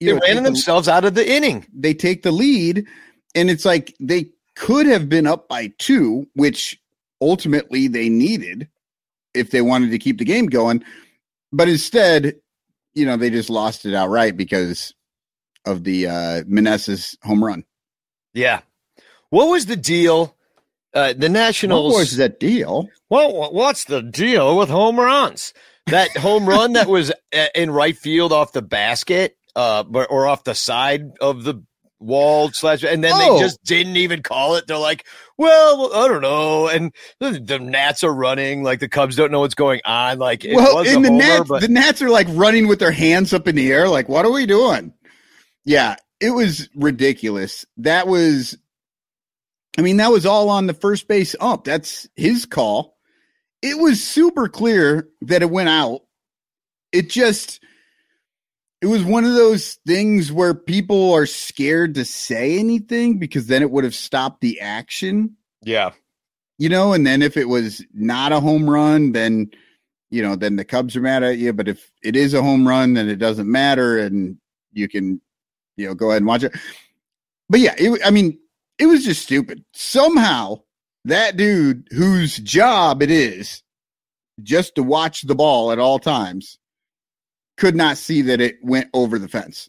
[0.00, 1.66] You they know, ran take the- themselves out of the inning.
[1.72, 2.86] they take the lead
[3.34, 6.80] and it's like they could have been up by two which
[7.20, 8.68] ultimately they needed
[9.34, 10.82] if they wanted to keep the game going
[11.52, 12.34] but instead
[12.94, 14.92] you know they just lost it outright because
[15.64, 17.64] of the uh Meneses home run
[18.34, 18.60] Yeah.
[19.30, 20.34] What was the deal?
[20.94, 21.92] Uh, the Nationals.
[21.92, 25.52] what was that deal Well, what's the deal with home runs?
[25.86, 30.26] That home run that was uh, in right field off the basket, uh, but- or
[30.26, 31.62] off the side of the
[32.00, 33.34] wall slash, and then Oh.
[33.38, 34.66] they just didn't even call it.
[34.66, 35.06] They're like,
[35.36, 38.62] well, I don't know, and the, the Nats are running.
[38.62, 40.18] Like the Cubs don't know what's going on.
[40.18, 42.92] Like, it well in the homer, nats but the nats are like running with their
[42.92, 43.88] hands up in the air.
[43.88, 44.92] Like what are we doing?
[45.64, 47.64] Yeah it was ridiculous.
[47.78, 48.56] That was
[49.78, 51.64] i mean that was all on the first base ump.
[51.64, 52.96] That's his call.
[53.62, 56.00] It was super clear that it went out.
[56.92, 57.60] It just
[58.80, 63.62] it was one of those things where people are scared to say anything because then
[63.62, 65.92] it would have stopped the action yeah,
[66.58, 69.50] you know, and then if it was not a home run, then
[70.10, 71.52] you know, then the Cubs are mad at you.
[71.52, 74.38] But if it is a home run, then it doesn't matter, and
[74.72, 75.20] you can,
[75.76, 76.54] you know, go ahead and watch it.
[77.48, 78.38] But yeah, it, I mean,
[78.78, 79.64] it was just stupid.
[79.72, 80.62] Somehow,
[81.04, 83.62] that dude whose job it is
[84.42, 86.58] just to watch the ball at all times
[87.58, 89.68] could not see that it went over the fence.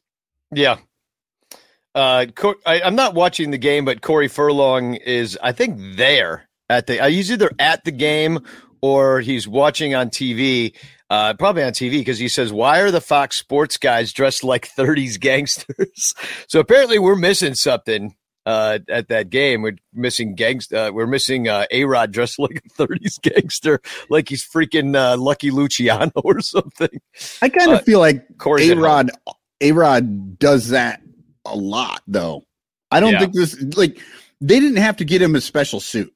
[0.53, 0.77] yeah.
[1.95, 2.27] Uh,
[2.67, 6.99] I, I'm not watching the game, but Corey Furlong is, I think, there at the.
[6.99, 8.39] Uh, he's either at the game
[8.81, 10.75] or he's watching on TV.
[11.09, 14.69] Uh, probably on TV because he says, "Why are the Fox Sports guys dressed like
[14.69, 16.13] '30s gangsters?"
[16.47, 19.61] so apparently, we're missing something uh, at that game.
[19.61, 20.71] We're missing gangs.
[20.71, 25.17] Uh, we're missing uh, A Rod dressed like a '30s gangster, like he's freaking uh,
[25.17, 26.89] Lucky Luciano or something.
[27.41, 28.25] I kind of Uh, feel like
[28.59, 28.73] A.
[28.75, 29.11] Rod
[29.61, 31.01] A Rod does that
[31.45, 32.45] a lot though.
[32.91, 33.19] I don't Yeah.
[33.19, 33.99] think this like
[34.41, 36.13] they didn't have to get him a special suit.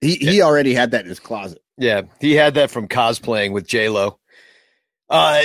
[0.00, 1.62] He he already had that in his closet.
[1.78, 4.18] Yeah, he had that from cosplaying with J Lo.
[5.08, 5.42] Uh,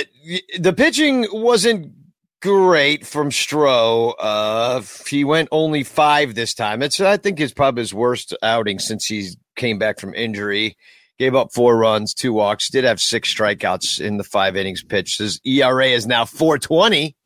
[0.58, 1.92] the pitching wasn't
[2.40, 4.14] great from Stroh.
[4.18, 6.82] Uh, he went only five this time.
[6.82, 10.76] It's I think it's probably his worst outing since he came back from injury.
[11.18, 12.70] Gave up four runs, two walks.
[12.70, 15.18] Did have six strikeouts in the five innings pitched.
[15.18, 17.16] His ERA is now four twenty.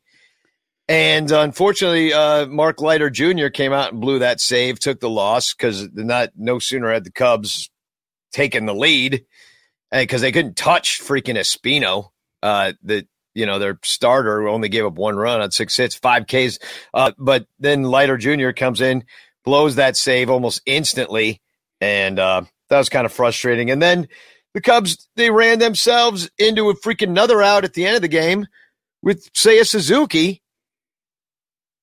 [0.89, 3.47] And unfortunately, uh, Mark Leiter Jr.
[3.47, 7.11] came out and blew that save, took the loss because not no sooner had the
[7.11, 7.69] Cubs
[8.33, 9.25] taken the lead
[9.91, 12.09] because they couldn't touch freaking Espino.
[12.41, 16.27] Uh, that you know their starter only gave up one run on six hits, five
[16.27, 16.59] Ks.
[16.93, 18.51] Uh, but then Leiter Jr.
[18.51, 19.03] comes in,
[19.43, 21.41] blows that save almost instantly,
[21.81, 23.71] and uh, that was kind of frustrating.
[23.71, 24.07] And then
[24.53, 28.07] the Cubs they ran themselves into a freaking another out at the end of the
[28.07, 28.47] game
[29.01, 30.41] with Seiya Suzuki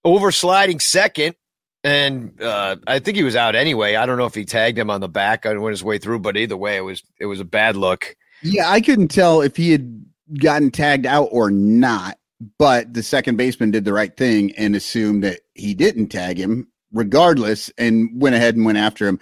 [0.04, 1.34] oversliding second.
[1.82, 3.94] And uh, I think he was out anyway.
[3.94, 6.20] I don't know if he tagged him on the back and went his way through,
[6.20, 8.16] but either way, it was it was a bad look.
[8.42, 10.04] Yeah, I couldn't tell if he had
[10.38, 12.18] gotten tagged out or not,
[12.58, 16.68] but the second baseman did the right thing and assumed that he didn't tag him
[16.92, 19.18] regardless and went ahead and went after him.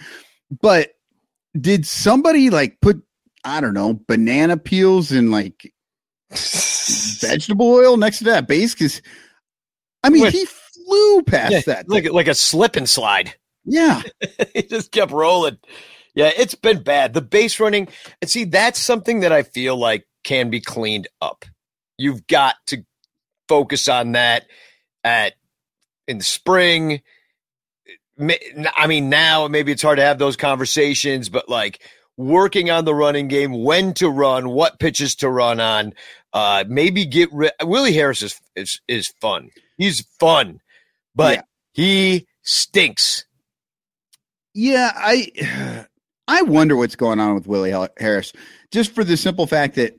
[0.62, 0.92] But
[1.58, 3.02] did somebody like put
[3.44, 5.72] I don't know, banana peels and like
[7.20, 9.02] vegetable oil next to that base cuz
[10.04, 10.32] I mean, Wait.
[10.32, 11.88] he flew past Yeah, that.
[11.88, 13.34] like like a slip and slide.
[13.64, 14.02] yeah.
[14.54, 15.58] he just kept rolling.
[16.14, 17.14] Yeah, it's been bad.
[17.14, 17.86] The base running,
[18.20, 21.44] and see, that's something that I feel like can be cleaned up.
[21.96, 22.84] You've got to
[23.48, 24.46] focus on that
[25.04, 25.34] at
[26.06, 27.00] in the spring.
[28.20, 31.80] I mean, now maybe it's hard to have those conversations, but like
[32.16, 35.92] working on the running game, when to run, what pitches to run on.
[36.32, 37.52] Uh, maybe get rid.
[37.62, 39.50] Willie Harris is is is fun.
[39.78, 40.60] He's fun,
[41.14, 41.42] but Yeah.
[41.72, 43.24] he stinks.
[44.54, 45.86] Yeah, I
[46.28, 48.32] I wonder what's going on with Willie Harris,
[48.72, 49.96] just for the simple fact that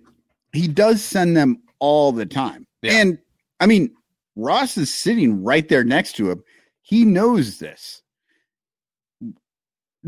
[0.54, 2.66] he does send them all the time.
[2.82, 2.94] Yeah.
[2.94, 3.18] And
[3.60, 3.94] I mean,
[4.36, 6.44] Ross is sitting right there next to him.
[6.82, 8.02] He knows this.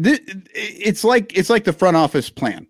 [0.02, 0.22] Th-
[0.54, 2.68] It's like it's like the front office plan.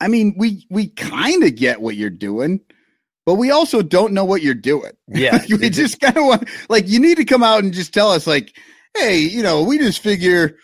[0.00, 2.60] I mean, we we kind of get what you're doing,
[3.26, 4.92] but we also don't know what you're doing.
[5.08, 8.10] Yeah, we just kind of want like you need to come out and just tell
[8.12, 8.56] us like,
[8.96, 10.56] hey, you know, we just figure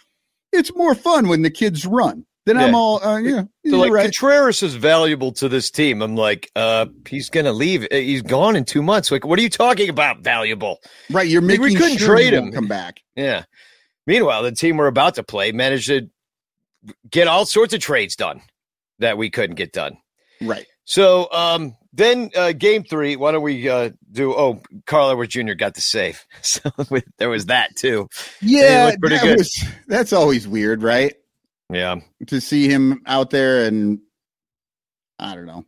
[0.52, 2.24] it's more fun when the kids run.
[2.46, 4.04] Then I'm all, uh, yeah, So like right.
[4.04, 6.00] Contreras is valuable to this team.
[6.02, 7.84] I'm like, uh, he's gonna leave.
[7.84, 9.10] Uh, He's gone in two months.
[9.10, 10.20] Like, what are you talking about?
[10.20, 10.78] Valuable?
[11.10, 12.50] right, you're Like, making we couldn't sure trade him.
[12.50, 13.00] Come back.
[13.14, 13.44] Yeah.
[14.06, 16.08] Meanwhile, the team we're about to play managed to
[17.10, 18.40] get all sorts of trades done
[18.98, 19.98] that we couldn't get done.
[20.40, 20.66] Right.
[20.84, 23.16] So um, then uh, game three.
[23.16, 24.32] Why don't we uh, do?
[24.34, 25.52] Oh, Carl Edwards Jr.
[25.52, 26.70] got the save, so
[27.18, 28.08] there was that too.
[28.40, 29.38] Yeah, pretty that good.
[29.38, 31.14] was- that's always weird, right?
[31.70, 34.00] Yeah, To see him out there and
[35.18, 35.64] I don't know.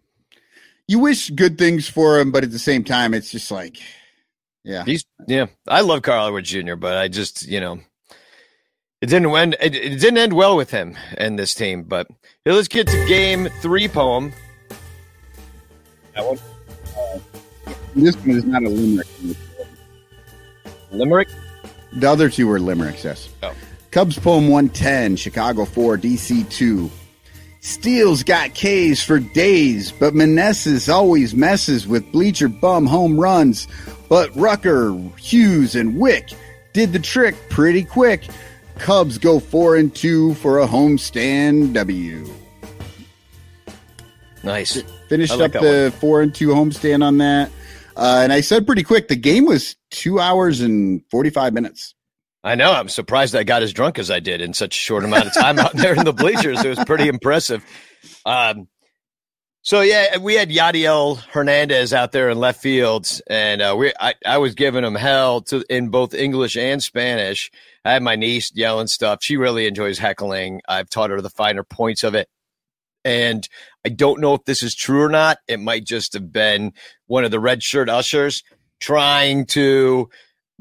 [0.88, 3.78] You wish good things for him, but at the same time, it's just like,
[4.64, 5.46] yeah, he's yeah.
[5.66, 7.80] I love Carl Edwards Jr., but I just you know.
[9.00, 9.56] It didn't end.
[9.60, 11.82] It, it didn't end well with him and this team.
[11.82, 12.06] But
[12.44, 14.32] here, let's get to game three poem.
[16.14, 16.38] That one,
[17.96, 19.08] this one is not a limerick.
[20.92, 21.28] limerick.
[21.94, 23.28] The other two were limericks, yes.
[23.42, 23.54] Oh.
[23.92, 26.90] Cubs poem 110, Chicago 4, DC 2.
[27.60, 33.68] Steele's got K's for days, but Meneses always messes with bleacher bum home runs.
[34.08, 36.30] But Rucker, Hughes, and Wick
[36.72, 38.26] did the trick pretty quick.
[38.78, 42.26] Cubs go 4 and 2 for a homestand W.
[44.42, 44.82] Nice.
[45.10, 47.50] Finished like up the 4 and 2 homestand on that.
[47.94, 51.94] Uh, and I said pretty quick, the game was 2 hours and 45 minutes.
[52.44, 52.72] I know.
[52.72, 55.34] I'm surprised I got as drunk as I did in such a short amount of
[55.34, 56.64] time out there in the bleachers.
[56.64, 57.64] It was pretty impressive.
[58.26, 58.68] Um,
[59.64, 64.14] so yeah, we had Yadiel Hernandez out there in left fields, and uh, we I,
[64.26, 67.48] I was giving him hell to in both English and Spanish.
[67.84, 69.20] I had my niece yelling stuff.
[69.22, 70.62] She really enjoys heckling.
[70.66, 72.28] I've taught her the finer points of it.
[73.04, 73.48] And
[73.84, 75.38] I don't know if this is true or not.
[75.46, 76.72] It might just have been
[77.06, 78.42] one of the red shirt ushers
[78.80, 80.08] trying to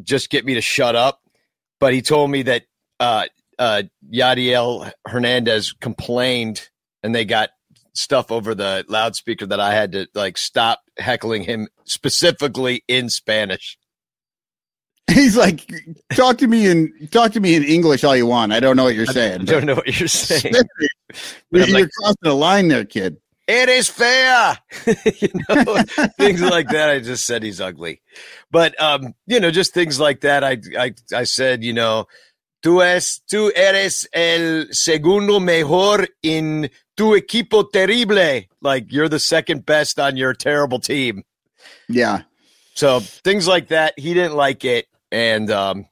[0.04, 1.21] just get me to shut up.
[1.82, 2.64] But he told me that
[3.00, 3.26] uh,
[3.60, 6.70] uh, Yadiel Hernandez complained,
[7.04, 7.50] and they got
[7.94, 13.78] stuff over the loudspeaker that I had to like stop heckling him specifically in Spanish.
[15.12, 15.70] He's like,
[16.14, 18.54] talk to me in talk to me in English all you want.
[18.54, 19.42] I don't know what you're saying.
[19.42, 20.54] I don't know what you're saying.
[21.52, 23.18] You're, like- you're crossing a line there, kid.
[23.52, 24.58] It is fair.
[25.20, 25.84] you know,
[26.18, 26.90] things like that.
[26.90, 28.02] I just said he's ugly,
[28.50, 30.44] but um, you know, just things like that.
[30.44, 32.08] I I I said, you know,
[32.64, 38.44] tú es tú eres el segundo mejor in tu equipo terrible.
[38.62, 41.24] Like you're the second best on your terrible team.
[41.90, 42.22] Yeah.
[42.76, 44.00] So things like that.
[44.00, 45.86] He didn't like it, and um,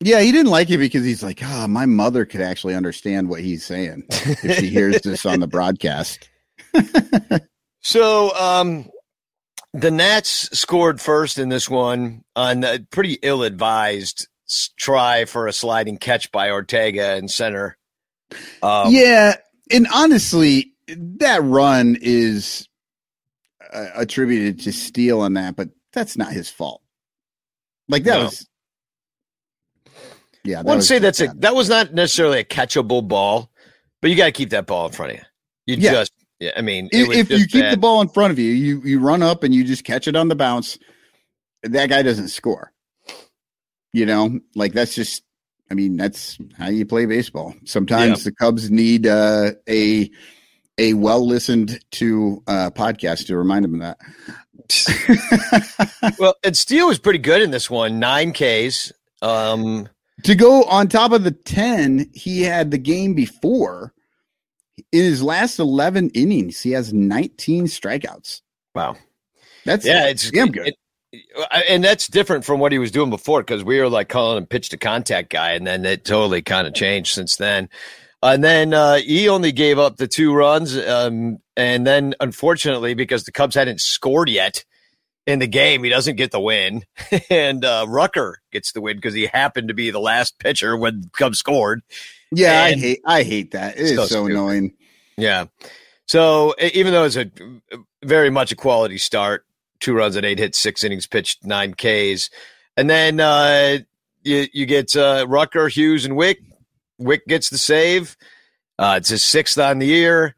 [0.00, 3.40] Yeah, he didn't like it because he's like, ah, my mother could actually understand what
[3.40, 6.28] he's saying if she hears this on the broadcast.
[7.82, 8.88] So um
[9.74, 14.28] the Nats scored first in this one on a pretty ill-advised
[14.78, 17.76] try for a sliding catch by Ortega in center.
[18.62, 19.36] Um, yeah,
[19.72, 22.68] and honestly, that run is
[23.72, 26.82] uh, attributed to Steele on that, but that's not his fault.
[27.88, 28.24] Like that No.
[28.26, 28.46] was.
[30.44, 33.50] Yeah, I wouldn't say that's a that was not necessarily a catchable ball,
[34.00, 35.24] but you got to keep that ball in front of you.
[35.66, 35.92] You Yeah.
[35.92, 36.12] just
[36.44, 39.00] yeah, I mean, If, if you keep the ball in front of you, you you
[39.00, 40.78] run up and you just catch it on the bounce.
[41.62, 42.70] That guy doesn't score.
[43.94, 45.22] You know, like that's just.
[45.70, 47.54] I mean, that's how you play baseball.
[47.64, 50.10] Sometimes the Cubs need uh, a
[50.76, 53.96] a well listened to uh, podcast to remind them of that.
[56.18, 58.92] well, and Steele was pretty good in this one, nine Ks.
[59.22, 59.88] Um,
[60.24, 63.93] to go on top of the 10 he had the game before
[64.94, 68.40] in his last 11 innings he has 19 strikeouts
[68.74, 68.96] wow.
[69.64, 70.76] that's Yeah, it's damn good it-
[71.68, 74.46] and that's different from what he was doing before because we were like calling him
[74.46, 77.68] pitch to contact guy, and then it totally kind of changed since then.
[78.20, 83.22] And then uh, he only gave up the two runs, um, and then unfortunately, because
[83.22, 84.64] the Cubs hadn't scored yet
[85.24, 86.82] in the game, he doesn't get the win,
[87.30, 91.02] and uh, Rucker gets the win because he happened to be the last pitcher when
[91.02, 91.82] the Cubs scored.
[92.32, 94.74] yeah and- i hate i hate that it's So so, annoying
[95.16, 95.46] Yeah.
[96.06, 97.30] So even though it's a
[98.04, 99.46] very much a quality start,
[99.80, 102.30] two runs and eight hits, six innings pitched, nine Ks,
[102.76, 103.78] and then uh,
[104.22, 106.40] you you get uh, Rucker, Hughes, and Wick.
[106.98, 108.16] Wick gets the save.
[108.78, 110.34] Uh, it's his sixth on the year.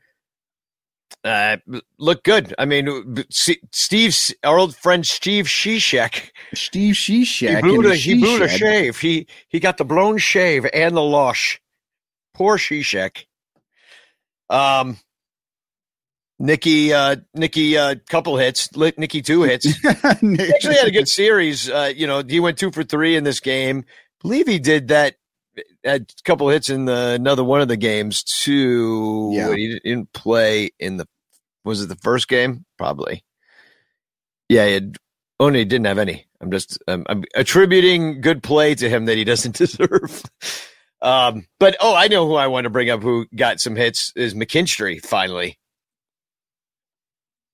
[1.25, 1.57] Uh,
[1.99, 2.55] look good.
[2.57, 8.21] I mean, Steve, our old friend Steve Shishak, steve Shishak he blew the the he
[8.21, 8.99] blew the shave.
[9.01, 11.59] He he got the blown shave and the losh.
[12.33, 13.25] Poor Shishak.
[14.51, 14.99] Um,
[16.39, 18.69] Nikki, uh, Nikki, uh, couple hits.
[18.77, 19.67] Nikki, two hits.
[20.21, 21.71] He actually had a good series.
[21.71, 23.85] Uh, you know, he went two for three in this game.
[24.21, 25.17] believe he did that.
[25.83, 29.31] Had A couple hits in the another one of the games too.
[29.33, 29.55] Yeah.
[29.55, 31.07] He didn't play in the.
[31.65, 32.67] Was it the first game?
[32.77, 33.25] Probably.
[34.51, 34.97] Yeah, he had,
[35.41, 36.27] oh no, he didn't have any.
[36.43, 40.23] I'm just um, I'm attributing good play to him that he doesn't deserve.
[41.07, 44.13] Um, but oh, I know who I want to bring up who got some hits
[44.17, 45.59] is McKinstry finally.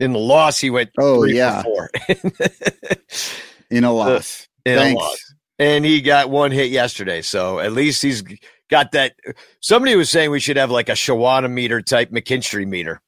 [0.01, 1.63] In the loss, he went Oh, three yeah.
[1.63, 1.91] four.
[3.71, 5.35] in a loss in a thanks loss.
[5.59, 7.23] and he got one hit yesterday.
[7.23, 8.23] So at least he's
[8.71, 9.15] got that.
[9.61, 13.01] Somebody was saying we should have like a Shawon-O-Meter type McKinstry meter.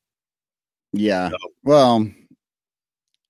[0.93, 1.31] yeah
[1.65, 2.07] well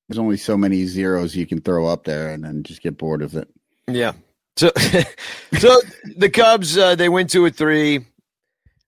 [0.08, 3.22] there's only so many zeros you can throw up there and then just get bored
[3.22, 3.48] of it
[3.88, 4.12] Yeah.
[4.56, 4.70] So,
[5.58, 5.80] so
[6.16, 8.06] the Cubs uh, they win two or three.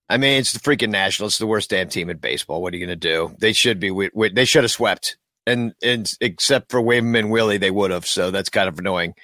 [0.09, 2.61] I mean, it's the freaking Nationals, it's the worst damn team in baseball.
[2.61, 3.35] What are you going to do?
[3.39, 3.89] They should be.
[3.89, 7.91] wi- wi- They should have swept, and and except for Wim and Willie, they would
[7.91, 8.05] have.
[8.05, 9.15] So that's kind of annoying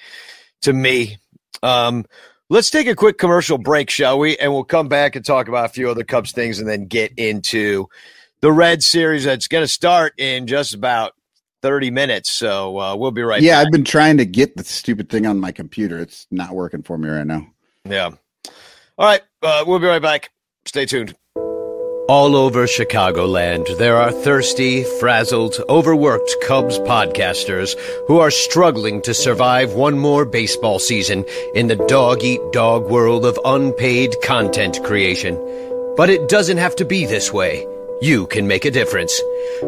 [0.63, 1.17] to me.
[1.61, 2.05] Um,
[2.49, 4.35] let's take a quick commercial break, shall we?
[4.37, 7.13] And we'll come back and talk about a few other Cubs things, and then get
[7.17, 7.87] into
[8.41, 11.13] the Red Series that's going to start in just about
[11.63, 12.29] thirty minutes.
[12.29, 13.41] So uh, we'll be right.
[13.41, 13.65] yeah back.
[13.65, 16.97] i've been trying to get the stupid thing on my computer it's not working for
[16.99, 17.47] me right now
[17.85, 18.11] Yeah.
[18.97, 19.21] All right.
[19.41, 20.29] Uh, we'll be right back.
[20.65, 21.15] Stay tuned.
[22.09, 27.75] All over Chicagoland, there are thirsty, frazzled, overworked Cubs podcasters
[28.07, 31.23] who are struggling to survive one more baseball season
[31.55, 35.35] in the dog eat dog world of unpaid content creation.
[35.95, 37.65] But it doesn't have to be this way.
[38.03, 39.21] You can make a difference.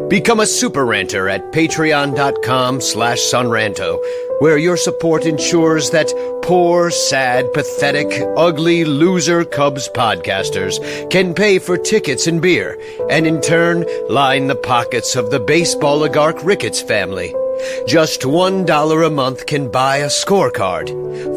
[0.08, 3.98] Become a super ranter at patreon.com slash sonranto,
[4.40, 6.12] where your support ensures that
[6.42, 8.06] poor, sad, pathetic,
[8.36, 10.76] ugly, loser Cubs podcasters
[11.08, 12.78] can pay for tickets and beer,
[13.08, 17.34] and in turn line the pockets of the baseball oligarch Ricketts family.
[17.86, 20.88] Just $1 a month can buy a scorecard.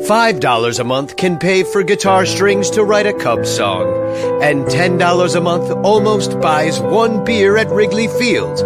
[0.08, 3.88] $5 a month can pay for guitar strings to write a Cubs song.
[4.42, 8.60] And $10 a month almost buys one beer at Wrigley Field.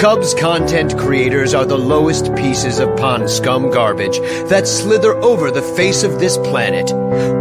[0.00, 4.18] Cubs content creators are the lowest pieces of pond scum garbage
[4.48, 6.90] that slither over the face of this planet.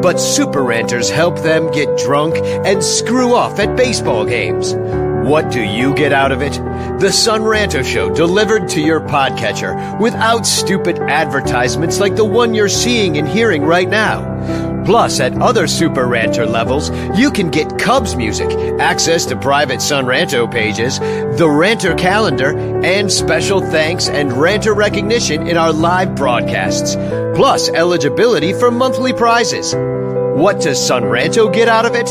[0.02, 4.76] But super ranters help them get drunk and screw off at baseball games.
[5.24, 6.54] What do you get out of it?
[7.00, 12.70] The Son Ranto Show delivered to your podcatcher without stupid advertisements like the one you're
[12.70, 14.84] seeing and hearing right now.
[14.86, 18.50] Plus, at other Super Ranter levels, you can get Cubs music,
[18.80, 25.48] access to private Son Ranto pages, the Ranter calendar, and special thanks and Ranter recognition
[25.48, 26.96] in our live broadcasts.
[27.36, 29.76] Plus, eligibility for monthly prizes.
[29.76, 32.10] What does Son Ranto get out of it?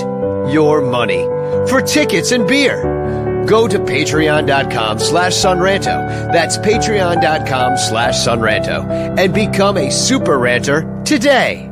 [0.52, 1.24] Your money.
[1.68, 2.97] For tickets and beer.
[3.48, 6.32] Go to patreon.com slash sonranto.
[6.32, 9.18] That's patreon.com slash sonranto.
[9.18, 11.64] And become a super ranter today.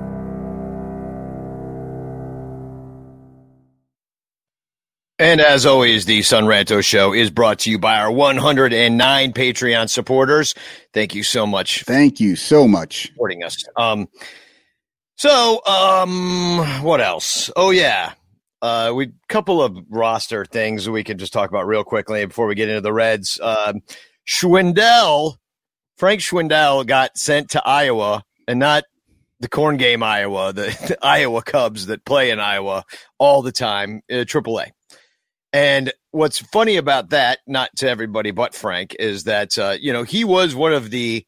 [5.18, 10.54] And as always, the Sonranto Show is brought to you by our 109 Patreon supporters.
[10.92, 13.06] Thank you so much Thank you so much.
[13.06, 13.56] supporting us.
[13.76, 14.08] Um,
[15.16, 17.50] so, um, what else?
[17.56, 18.12] Oh yeah,
[18.62, 22.54] uh, we couple of roster things we could just talk about real quickly before we
[22.54, 23.38] get into the Reds.
[23.40, 23.82] Um,
[24.26, 25.36] Schwindel,
[25.96, 28.84] Frank Schwindel got sent to Iowa, and not
[29.40, 32.84] the corn game Iowa, the, the Iowa Cubs that play in Iowa
[33.18, 34.70] all the time, uh, AAA.
[35.52, 40.02] And what's funny about that, not to everybody but Frank, is that uh, you know
[40.02, 41.24] he was one of the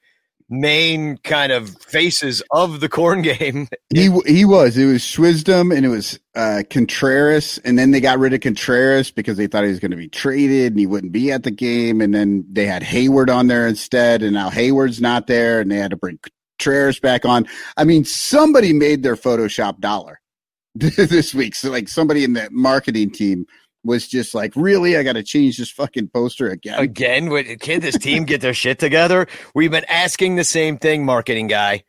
[0.49, 3.69] main kind of faces of the corn game.
[3.91, 4.77] He he was.
[4.77, 9.11] It was Schwisdom and it was uh, Contreras, and then they got rid of Contreras
[9.11, 11.51] because they thought he was going to be traded and he wouldn't be at the
[11.51, 15.71] game, and then they had Hayward on there instead, and now Hayward's not there, and
[15.71, 16.19] they had to bring
[16.59, 17.49] Contreras back on.
[17.79, 20.21] I mean, somebody made their Photoshop dollar
[20.75, 21.55] this week.
[21.55, 23.47] So like somebody in the marketing team
[23.85, 26.79] was just like, really, I got to change this fucking poster again.
[26.79, 29.27] Again, would- can this team get their shit together?
[29.55, 31.85] We've been asking the same thing, marketing guy.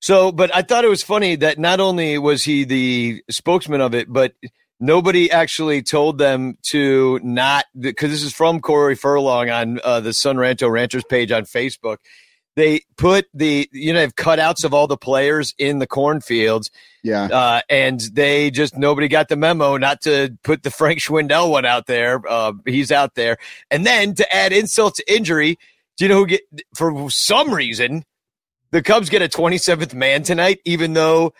[0.00, 3.94] So, but I thought it was funny that not only was he the spokesman of
[3.94, 4.32] it, but
[4.80, 10.12] nobody actually told them to not because this is from Corey Furlong on uh, the
[10.12, 11.98] Son Ranto Ranchers page on Facebook.
[12.54, 16.70] They put the you know have cutouts of all the players in the cornfields,
[17.02, 17.24] Yeah.
[17.24, 21.64] uh, and they just nobody got the memo not to put the Frank Schwindel one
[21.64, 22.20] out there.
[22.28, 23.38] Uh, he's out there,
[23.70, 25.58] and then to add insult to injury,
[25.96, 26.42] do you know who get
[26.74, 28.04] for some reason
[28.70, 31.32] the Cubs get a 27th man tonight, even though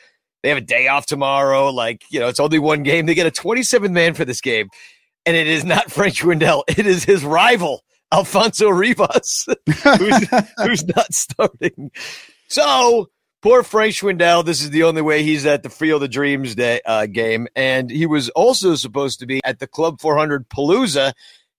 [0.43, 1.69] they have a day off tomorrow.
[1.71, 3.05] Like you know, it's only one game.
[3.07, 4.69] They get a 27th man for this game,
[5.27, 6.63] and it is not Frank Schwindel.
[6.69, 7.83] It is his rival
[8.13, 11.91] Alfonso Rivas, who's, who's not starting.
[12.49, 13.09] So
[13.41, 14.45] poor Frank Schwindel.
[14.45, 17.91] This is the only way he's at the Field of Dreams day, uh, game, and
[17.91, 21.15] he was also supposed to be at the Club 400 Palooza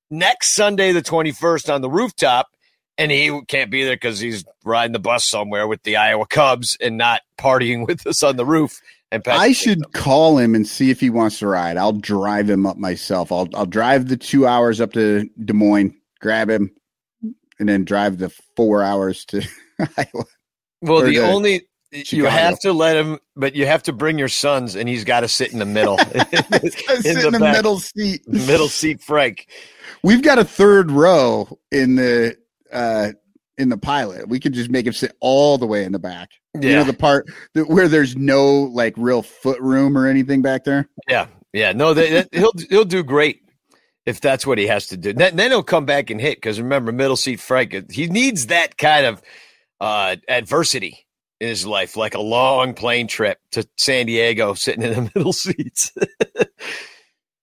[0.09, 2.47] next Sunday, the 21st, on the rooftop.
[2.95, 6.77] And he can't be there because he's riding the bus somewhere with the Iowa Cubs
[6.79, 8.79] and not partying with us on the roof.
[9.11, 11.77] And Patrick I should call him and see if he wants to ride.
[11.77, 13.31] I'll drive him up myself.
[13.31, 16.71] I'll I'll drive the two hours up to Des Moines, grab him,
[17.59, 19.43] and then drive the four hours to
[19.97, 20.25] Iowa.
[20.81, 24.29] Well, the the only you have to let him, but you have to bring your
[24.29, 25.97] sons, and he's got to sit in the middle,
[26.99, 28.21] Sit in the, back, middle seat.
[28.27, 29.47] middle seat, Frank.
[30.03, 32.37] We've got a third row in the
[32.71, 33.11] uh
[33.57, 34.27] in the pilot.
[34.29, 36.31] We could just make him sit all the way in the back.
[36.61, 40.41] You Yeah, know the part that, where there's no like real foot room or anything
[40.41, 40.89] back there.
[41.07, 41.73] yeah, yeah.
[41.73, 43.42] No, they, he'll he'll do great
[44.05, 45.13] if that's what he has to do.
[45.13, 48.77] Then, then he'll come back and hit because remember, middle seat Frank, he needs that
[48.77, 49.21] kind of
[49.79, 51.05] uh, adversity
[51.39, 55.33] in his life, like a long plane trip to San Diego, sitting in the middle
[55.33, 55.91] seats.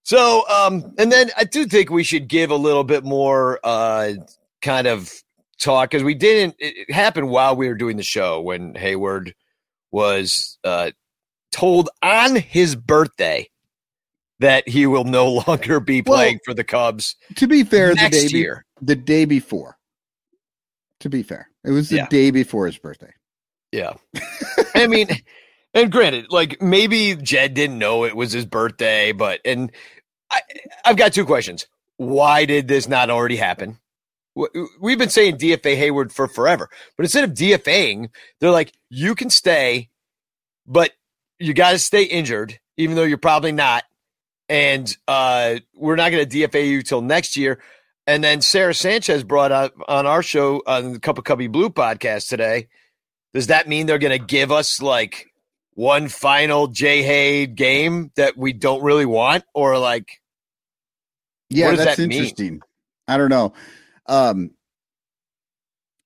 [0.02, 4.14] so, um, and then I do think we should give a little bit more uh,
[4.62, 5.12] kind of
[5.60, 6.56] talk because we didn't.
[6.58, 9.34] It it happened while we were doing the show when Hayward
[9.90, 10.92] was uh,
[11.52, 13.49] told on his birthday
[14.40, 18.08] that he will no longer be Well, playing for the Cubs To be fair, the
[18.10, 18.64] day be- year.
[18.82, 19.76] the day before.
[21.00, 22.08] To be fair, it was the Yeah.
[22.08, 23.12] day before his birthday.
[23.72, 23.94] Yeah.
[24.74, 25.08] I mean,
[25.72, 29.70] and granted, like maybe Jed didn't know it was his birthday, but and
[30.30, 30.40] I,
[30.84, 31.66] I've got two questions.
[31.96, 33.78] Why did this not already happen?
[34.80, 38.08] We've been saying DFA Hayward for forever, but instead of DFAing,
[38.40, 39.90] they're like, you can stay,
[40.66, 40.92] but
[41.38, 43.84] you got to stay injured, even though you're probably not.
[44.50, 47.62] And uh, we're not going to DFA you till next year.
[48.06, 51.70] And then Sarah Sanchez brought up on our show on the Cup of Cubby Blue
[51.70, 52.68] podcast today.
[53.32, 55.28] Does that mean they're going to give us like
[55.74, 60.20] one final Jay Hay game that we don't really want, or like?
[61.48, 62.60] Yeah, that's that interesting.
[63.06, 63.52] I don't know.
[64.06, 64.50] Um,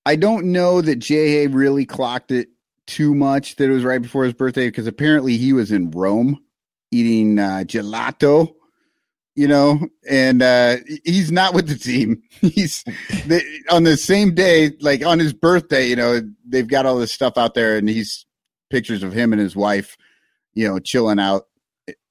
[0.07, 1.49] I don't know that J.A.
[1.49, 2.49] really clocked it
[2.86, 6.43] too much that it was right before his birthday because apparently he was in Rome
[6.95, 8.55] eating uh, gelato,
[9.34, 12.22] you know, and uh, he's not with the team.
[12.40, 12.84] He's
[13.26, 17.11] they, on the same day, like on his birthday, you know, they've got all this
[17.12, 18.26] stuff out there and he's
[18.70, 19.97] pictures of him and his wife,
[20.53, 21.45] you know, chilling out,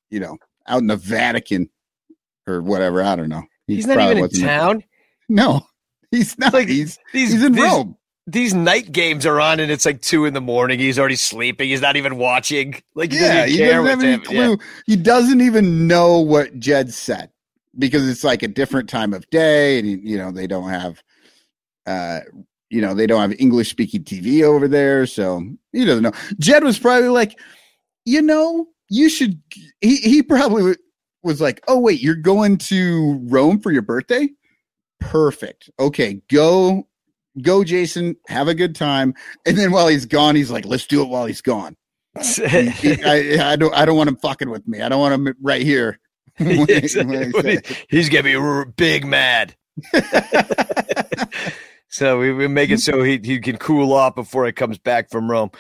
[0.10, 1.70] you know, out in the Vatican
[2.48, 3.02] or whatever.
[3.04, 3.44] I don't know.
[3.68, 4.60] He He's not even in wasn't there.
[4.60, 4.84] town.
[5.30, 5.62] No,
[6.12, 6.52] he's not.
[6.54, 7.96] Like, he's These he's in these, Rome.
[8.26, 10.80] These night games are on, and it's like two in the morning.
[10.80, 11.70] He's already sleeping.
[11.70, 12.82] He's not even watching.
[12.96, 14.58] Like he Yeah, doesn't he doesn't have any clue.
[14.86, 17.32] He doesn't even know what Jed said
[17.78, 21.04] because it's like a different time of day, and you know they don't have,
[21.86, 22.22] uh,
[22.70, 25.44] you know they don't have English speaking TV over there, so
[25.74, 26.14] he doesn't know.
[26.40, 27.38] Jed was probably like,
[28.06, 29.42] you know, you should.
[29.82, 30.76] He he probably
[31.24, 34.30] was like, oh wait, you're going to Rome for your birthday?
[35.02, 35.70] Perfect.
[35.78, 36.88] Okay, go
[37.42, 38.16] go, Jason.
[38.28, 39.14] Have a good time.
[39.46, 41.76] And then while he's gone, he's like, let's do it while he's gone.
[42.40, 42.62] Yeah.
[42.70, 43.04] He-
[43.40, 44.82] I, I don't I don't want him fucking with me.
[44.82, 46.00] I don't want him right here.
[46.38, 47.60] When when he
[47.90, 49.56] He's gonna be r- big mad.
[51.90, 55.10] so we, we make it so he, he can cool off before he comes back
[55.10, 55.52] from Rome.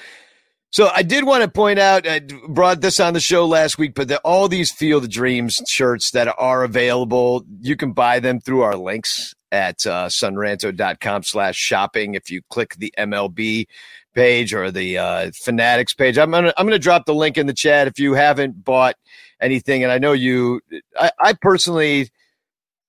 [0.71, 3.93] So I did want to point out, I brought this on the show last week,
[3.93, 8.39] but the, all these Field of Dreams shirts that are available, you can buy them
[8.39, 12.15] through our links at uh, sonranto.com slash shopping.
[12.15, 13.67] If you click the MLB
[14.13, 17.53] page or the uh, Fanatics page, I'm gonna I'm gonna drop the link in the
[17.53, 18.95] chat if you haven't bought
[19.39, 19.83] anything.
[19.83, 20.59] And I know you,
[20.99, 22.09] I, I personally,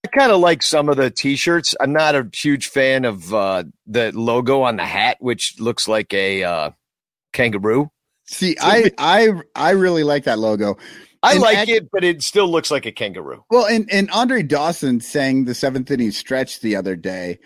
[0.05, 1.75] I kind of like some of the T-shirts.
[1.81, 6.13] I'm not a huge fan of uh, the logo on the hat, which looks like
[6.15, 6.71] a uh,
[7.33, 7.91] kangaroo.
[8.25, 10.79] See, I I I really like that logo.
[11.25, 13.45] I And like act- it, but it still looks like a kangaroo.
[13.51, 17.39] Well, and and Andre Dawson sang the seventh inning stretch the other day,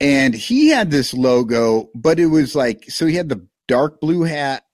[0.00, 4.22] and he had this logo, but it was like so he had the dark blue
[4.22, 4.64] hat,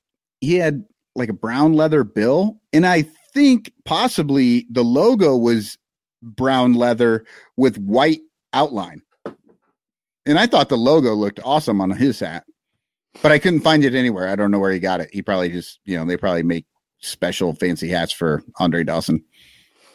[0.41, 3.03] he had like a brown leather bill, and I
[3.35, 5.79] think possibly the logo was
[6.23, 7.25] brown leather
[7.57, 8.21] with white
[8.53, 9.03] outline.
[10.25, 12.45] And I thought the logo looked awesome on his hat,
[13.23, 14.29] but I couldn't find it anywhere.
[14.29, 15.11] I don't know where he got it.
[15.13, 16.65] He probably just, you know, they probably make
[17.03, 19.23] special fancy hats for Andre Dawson.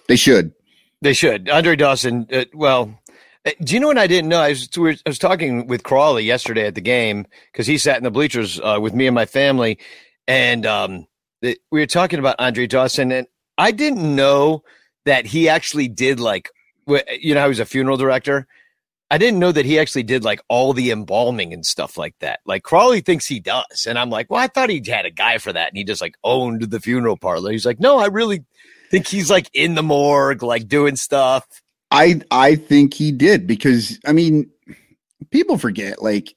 [0.07, 0.53] They should.
[1.01, 1.49] They should.
[1.49, 2.27] Andre Dawson.
[2.31, 2.99] Uh, well,
[3.45, 4.39] uh, do you know what I didn't know?
[4.39, 8.03] I was I was talking with Crawley yesterday at the game because he sat in
[8.03, 9.77] the bleachers uh, with me and my family,
[10.27, 11.07] and um,
[11.41, 13.27] we were talking about Andre Dawson, and
[13.57, 14.63] I didn't know
[15.05, 16.49] that he actually did like,
[16.87, 18.47] you know, how he's a funeral director.
[19.09, 22.41] I didn't know that he actually did like all the embalming and stuff like that.
[22.45, 25.37] Like Crawley thinks he does, and I'm like, well, I thought he had a guy
[25.37, 27.51] for that, and he just like owned the funeral parlor.
[27.51, 28.43] He's like, no, I really
[28.91, 31.45] think he's like in the morgue, like doing stuff.
[31.89, 34.49] I I think he did because I mean,
[35.31, 36.35] people forget like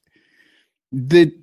[0.93, 1.33] the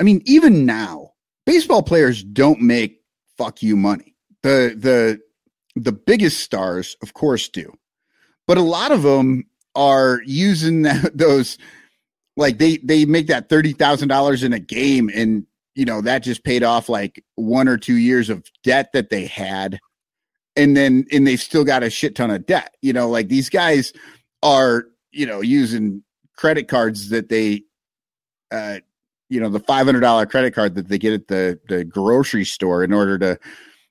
[0.00, 1.12] I mean, even now,
[1.44, 3.02] baseball players don't make
[3.36, 4.16] fuck you money.
[4.42, 5.20] The the
[5.76, 7.74] the biggest stars, of course, do,
[8.46, 9.44] but a lot of them
[9.74, 11.58] are using that, those
[12.36, 16.22] like they they make that thirty thousand dollars in a game, and you know that
[16.22, 19.80] just paid off like one or two years of debt that they had
[20.56, 22.74] and then and they've still got a shit ton of debt.
[22.82, 23.92] You know, like these guys
[24.42, 26.02] are, you know, using
[26.36, 27.62] credit cards that they
[28.50, 28.78] uh
[29.28, 32.44] you know, the five hundred dollar credit card that they get at the the grocery
[32.44, 33.38] store in order to,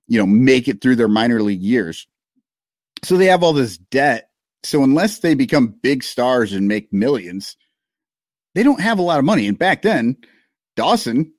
[0.08, 2.08] you know, make it through their minor league years.
[3.04, 4.30] So they have all this debt.
[4.64, 7.56] So unless they become big stars and make millions,
[8.54, 9.48] they don't have a lot of money.
[9.48, 10.18] And back then,
[10.76, 11.34] Dawson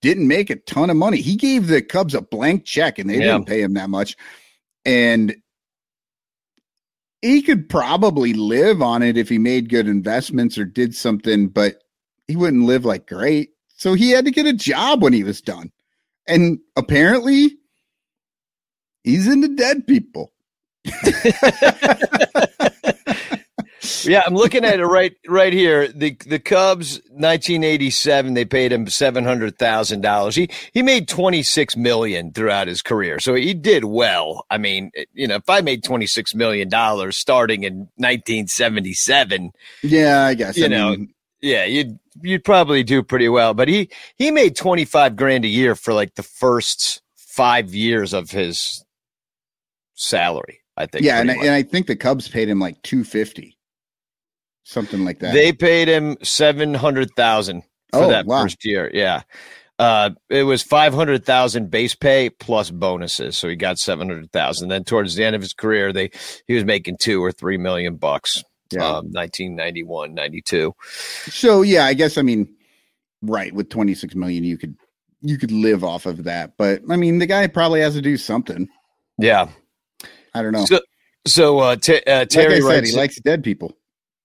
[0.00, 1.20] didn't make a ton of money.
[1.20, 3.32] He gave the Cubs a blank check and they Yeah.
[3.32, 4.16] didn't pay him that much.
[4.84, 5.36] And
[7.20, 11.76] he could probably live on it if he made good investments or did something, but
[12.26, 13.50] he wouldn't live like great.
[13.76, 15.72] So he had to get a job when he was done.
[16.26, 17.58] And apparently,
[19.02, 20.31] he's into dead people.
[24.04, 25.88] Yeah, I'm looking at it right right here.
[25.88, 30.36] The the Cubs, 1987, they paid him seven hundred thousand dollars.
[30.36, 34.46] He he made 26 million throughout his career, so he did well.
[34.50, 39.52] I mean, you know, if I made 26 million dollars starting in 1977,
[39.82, 40.62] Yeah, I guess.
[40.62, 43.54] You I know, mean, yeah, you'd you'd probably do pretty well.
[43.54, 48.30] But he he made 25 grand a year for like the first five years of
[48.30, 48.84] his
[49.94, 50.61] salary.
[50.76, 51.04] I think.
[51.04, 53.56] yeah, and I, and I think the Cubs paid him like 250.
[54.64, 55.34] something like that.
[55.34, 57.62] They paid him seven hundred thousand
[57.92, 58.42] for Oh, that wow.
[58.42, 58.90] first year.
[58.92, 59.22] Yeah.
[59.78, 64.30] Uh, it was five hundred thousand base pay plus bonuses, so he got seven hundred
[64.32, 64.68] thousand.
[64.68, 66.10] Then towards the end of his career, they
[66.46, 68.44] he was making two or three million bucks.
[68.70, 68.84] Yeah.
[68.86, 70.72] Um, 1991, 92.
[71.28, 72.54] So yeah, I guess I mean,
[73.20, 74.76] right with twenty six million, you could
[75.20, 76.52] you could live off of that.
[76.56, 78.68] But I mean, the guy probably has to do something.
[79.18, 79.48] Yeah.
[80.34, 80.64] I don't know.
[80.64, 80.80] So,
[81.26, 83.76] so uh, T- uh, like Terry I said, writes, he likes dead people.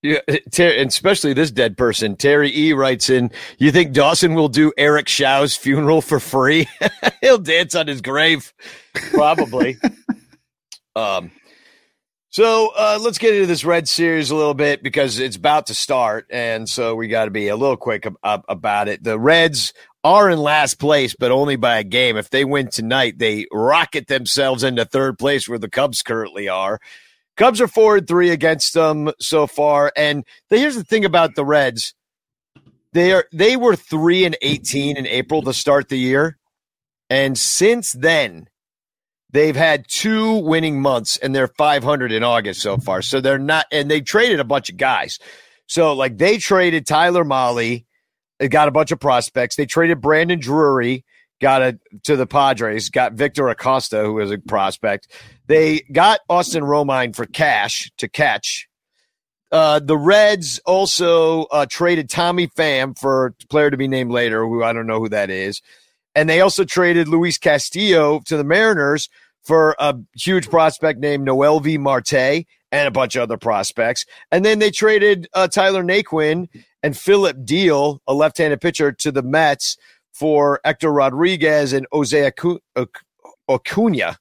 [0.02, 0.20] yeah,
[0.52, 2.16] Ter- and especially this dead person.
[2.16, 6.68] Terry E writes in, "You think Dawson will do Eric Show's funeral for free?
[7.22, 8.54] He'll dance on his grave,
[9.12, 9.78] probably."
[10.96, 11.32] um,
[12.30, 15.74] so uh, let's get into this Red Series a little bit because it's about to
[15.74, 19.04] start, and so we got to be a little quick ab- ab- about it.
[19.04, 19.74] The Reds
[20.04, 22.18] are in last place, but only by a game.
[22.18, 26.80] If they win tonight, they rocket themselves into third place where the Cubs currently are.
[27.36, 29.92] Cubs are four and three against them so far.
[29.96, 31.94] And the, here's the thing about the Reds:
[32.94, 36.38] they are they were three and eighteen in April to start the year,
[37.10, 38.48] and since then
[39.30, 43.02] they've had two winning months, and they're five hundred in August so far.
[43.02, 45.20] So they're not, and they traded a bunch of guys.
[45.68, 47.84] So like they traded Tyler Mahle,
[48.40, 49.56] they got a bunch of prospects.
[49.56, 51.04] They traded Brandon Drury,
[51.42, 55.08] got a to the Padres, got Victor Acosta, who was a prospect.
[55.48, 58.68] They got Austin Romine for cash to catch.
[59.52, 64.46] Uh, the Reds also uh, traded Tommy Pham for a player to be named later,
[64.46, 65.62] who I don't know who that is.
[66.16, 69.08] And they also traded Luis Castillo to the Mariners
[69.44, 74.06] for a huge prospect named Noelvi Marte and a bunch of other prospects.
[74.32, 76.50] And then they traded uh, Tyler Naquin
[76.88, 79.76] and Phillip Diehl, a left-handed pitcher, to the Mets
[80.14, 82.32] for Hector Rodriguez and Jose
[83.50, 84.18] Acuna.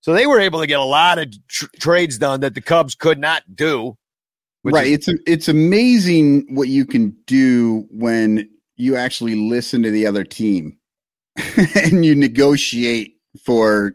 [0.00, 2.94] So they were able to get a lot of tr- trades done that the Cubs
[2.94, 3.96] could not do.
[4.62, 4.86] right.
[4.86, 10.22] is- it's it's amazing what you can do when you actually listen to the other
[10.22, 10.78] team
[11.74, 13.94] and you negotiate for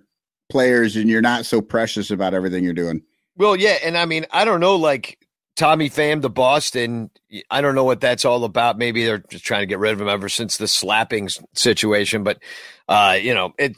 [0.49, 3.01] players and you're not so precious about everything you're doing.
[3.38, 5.17] Well, yeah, and I mean, I don't know, like
[5.60, 7.12] Tommy Pham to Boston.
[7.51, 8.78] I don't know what that's all about.
[8.78, 12.24] Maybe they're just trying to get rid of him ever since the slapping situation.
[12.24, 12.39] But
[12.88, 13.76] uh, you know, it.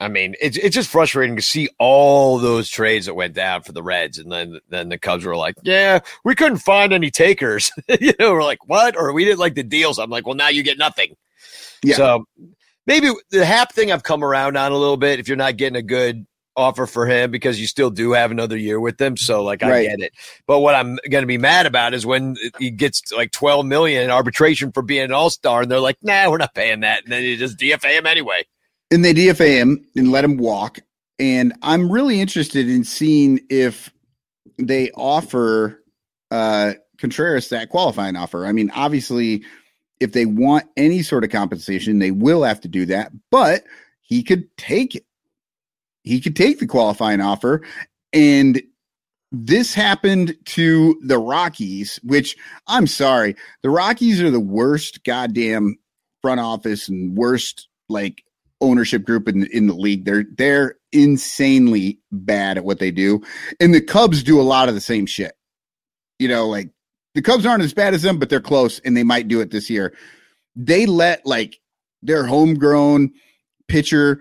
[0.00, 3.72] I mean, it's it's just frustrating to see all those trades that went down for
[3.72, 7.72] the Reds, and then then the Cubs were like, "Yeah, we couldn't find any takers."
[8.00, 9.98] you know, we're like, "What?" Or we didn't like the deals.
[9.98, 11.16] I'm like, "Well, now you get nothing."
[11.82, 11.96] Yeah.
[11.96, 12.24] So
[12.86, 15.18] maybe the Happ thing I've come around on a little bit.
[15.18, 16.24] If you're not getting a good
[16.56, 19.70] offer for him because you still do have another year with them, so like I
[19.70, 19.88] Right.
[19.88, 20.12] get it.
[20.46, 24.02] But what I'm going to be mad about is when he gets like 12 million
[24.02, 27.04] in arbitration for being an All Star, and they're like, "Nah, we're not paying that,"
[27.04, 28.44] and then you just DFA him anyway.
[28.90, 30.78] and they DFA him and let him walk.
[31.18, 33.90] And I'm really interested in seeing if
[34.58, 35.82] they offer
[36.30, 38.44] uh, Contreras that qualifying offer.
[38.46, 39.44] I mean, obviously,
[40.00, 43.64] if they want any sort of compensation, they will have to do that, but
[44.02, 45.04] he could take it.
[46.02, 47.62] He could take the qualifying offer.
[48.12, 48.62] And
[49.30, 52.36] this happened to the Rockies, which
[52.66, 55.78] I'm sorry, the Rockies are the worst goddamn
[56.20, 58.22] front office and worst like
[58.60, 60.04] ownership group in in the league.
[60.04, 63.22] They're they're insanely bad at what they do,
[63.58, 65.32] and the Cubs do a lot of the same shit.
[66.18, 66.70] You know, like
[67.14, 69.50] the Cubs aren't as bad as them, but they're close, and they might do it
[69.50, 69.94] this year.
[70.54, 71.58] They let like
[72.02, 73.12] their homegrown
[73.68, 74.20] pitcher,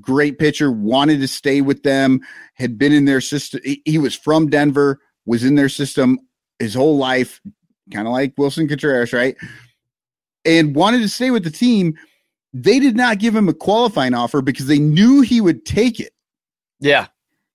[0.00, 2.20] great pitcher, wanted to stay with them,
[2.54, 3.60] had been in their system.
[3.84, 6.18] He, was from Denver, was in their system
[6.58, 7.40] his whole life,
[7.92, 9.36] kind of like Willson Contreras, right?
[10.44, 11.96] And wanted to stay with the team
[12.52, 16.12] they did not give him a qualifying offer because they knew he would take it.
[16.80, 17.06] Yeah,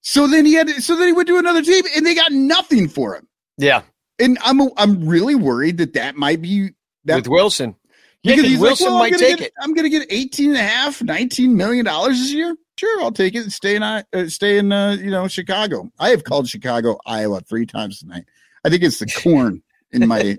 [0.01, 2.31] So then he had to, so then he went to another team and they got
[2.31, 3.27] nothing for him.
[3.57, 3.83] yeah,
[4.19, 6.71] And I'm I'm really worried that that might be
[7.05, 7.75] that with Willson.
[8.23, 9.53] Because he's like, Willson well, I'm might take get, it.
[9.59, 12.55] I'm going to get 18 and a half, 19 million dollars this year.
[12.77, 15.91] Sure, I'll take it and stay in uh, stay in uh, you know Chicago.
[15.99, 18.25] I have called Chicago Iowa three times tonight.
[18.65, 19.61] I think it's the corn
[19.91, 20.37] in my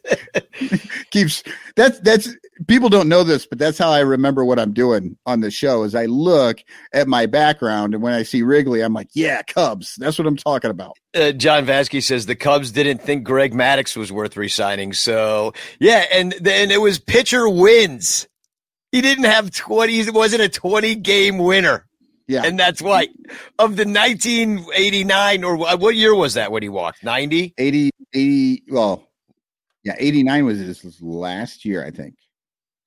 [1.10, 1.42] keeps
[1.74, 2.28] that's that's
[2.66, 5.82] people don't know this, but that's how I remember what I'm doing on the show.
[5.82, 9.94] Is I look at my background and when I see Wrigley, I'm like, yeah, Cubs.
[9.96, 10.96] That's what I'm talking about.
[11.14, 14.92] uh, John Vasquez says the Cubs didn't think Greg Maddux was worth resigning.
[14.92, 18.26] So yeah, and then it was pitcher wins.
[18.92, 20.00] He didn't have twenty.
[20.00, 21.86] It wasn't a twenty game winner,
[22.28, 23.08] Yeah, and that's why
[23.58, 27.52] of the nineteen eighty nine or what year was that when he walked ninety?
[27.58, 29.02] 80, 80 well,
[29.84, 32.14] yeah, 89 was his last year, I think.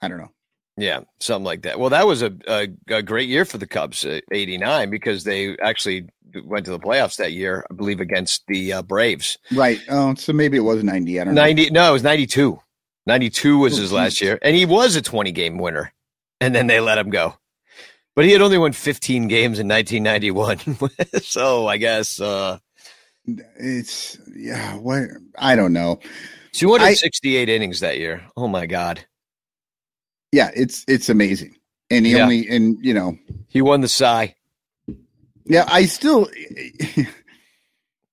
[0.01, 0.31] I don't know.
[0.77, 1.77] Yeah, something like that.
[1.77, 5.57] Well, that was a, a, a great year for the Cubs, uh, 89, because they
[5.57, 6.07] actually
[6.45, 9.37] went to the playoffs that year, I believe, against the uh, Braves.
[9.51, 9.81] Right.
[9.89, 11.19] Oh, so maybe it was 90.
[11.19, 12.61] I don't 90, no, it was 92.
[13.07, 15.93] 92 was Oh, his last year, and he was a 20 game winner,
[16.39, 17.35] and then they let him go.
[18.15, 20.89] But he had only won 15 games in 1991.
[21.21, 22.57] so I guess uh.
[23.59, 25.03] It's, yeah, what?
[25.37, 25.99] I don't know.
[26.53, 28.25] 268 innings that year.
[28.35, 29.05] Oh, my God.
[30.31, 31.55] Yeah, it's, it's amazing.
[31.89, 32.23] And he Yeah.
[32.23, 33.17] only, and, you know,
[33.47, 34.35] He won the Cy.
[35.45, 36.29] yeah, I still,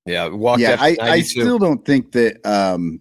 [0.06, 3.00] Yeah, walked yeah, I, I still don't think that um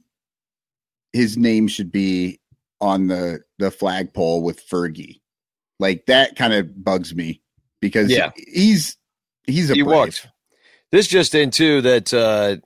[1.14, 2.40] his name should be
[2.82, 5.22] on the the flagpole with Fergie.
[5.80, 7.42] Like that kind of bugs me
[7.80, 8.32] because Yeah.
[8.36, 8.98] he's
[9.46, 10.00] he's a he brave.
[10.00, 10.28] walked.
[10.92, 12.58] This just in too that uh,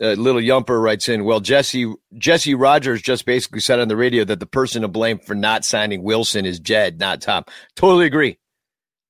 [0.00, 1.24] uh, little Yumper writes in.
[1.24, 5.18] Well, Jesse Jesse Rogers just basically said on the radio that the person to blame
[5.18, 7.44] for not signing Willson is Jed, not Tom.
[7.74, 8.38] Totally agree.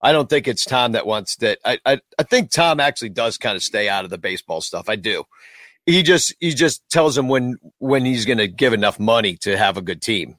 [0.00, 1.58] I don't think it's Tom that wants that.
[1.64, 4.88] I I, I think Tom actually does kind of stay out of the baseball stuff.
[4.88, 5.24] I do.
[5.84, 9.56] He just he just tells him when when he's going to give enough money to
[9.56, 10.36] have a good team.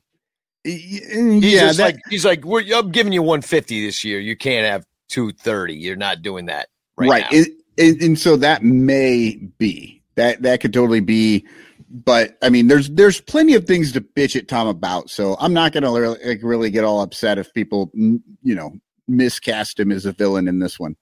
[0.64, 4.20] He's Yeah, that, like he's like We're, I'm giving you 150 this year.
[4.20, 5.76] You can't have 230.
[5.76, 7.48] You're not doing that right, right.
[7.78, 11.46] and, and so that may be that that could totally be
[11.90, 15.10] but I mean there's there's plenty of things to bitch at Tom about.
[15.10, 18.74] So I'm not to really, like, really get all upset if people mm, you know
[19.08, 20.96] miscast him as a villain in this one.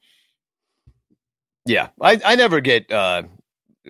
[1.65, 3.23] Yeah, I, I never get uh,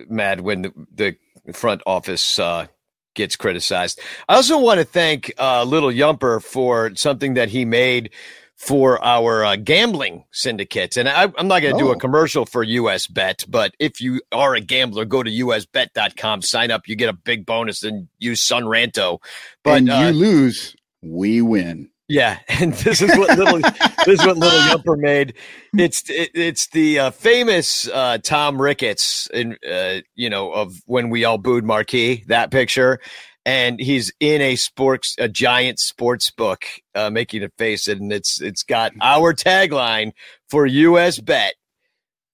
[0.08, 1.16] mad when the,
[1.46, 2.66] the front office uh,
[3.14, 4.00] gets criticized.
[4.28, 8.10] I also want to thank uh, Little Yumper for something that he made
[8.58, 10.96] for our uh, gambling syndicates.
[10.96, 11.92] And I, I'm not going to do Oh.
[11.92, 16.70] a commercial for US Bet, but if you are a gambler, go to usbet.com, sign
[16.72, 16.88] up.
[16.88, 19.20] You get a big bonus and use Sonranto.
[19.62, 21.88] But and uh, you lose, we win.
[22.08, 23.58] yeah, and this is what little
[24.06, 25.34] this is what little Yumper made.
[25.76, 31.10] It's it, it's the uh, famous uh, Tom Ricketts, in uh, you know, of when
[31.10, 32.24] we all booed Marquis.
[32.26, 32.98] That picture,
[33.44, 36.64] and he's in a sports a giant sports book,
[36.94, 40.12] uh, making a face, and it's it's got our tagline
[40.48, 41.54] for US Bet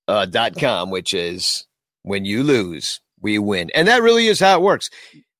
[0.09, 1.67] uh, dot com, which is
[2.03, 4.91] when you lose, we win, and that really is how it works.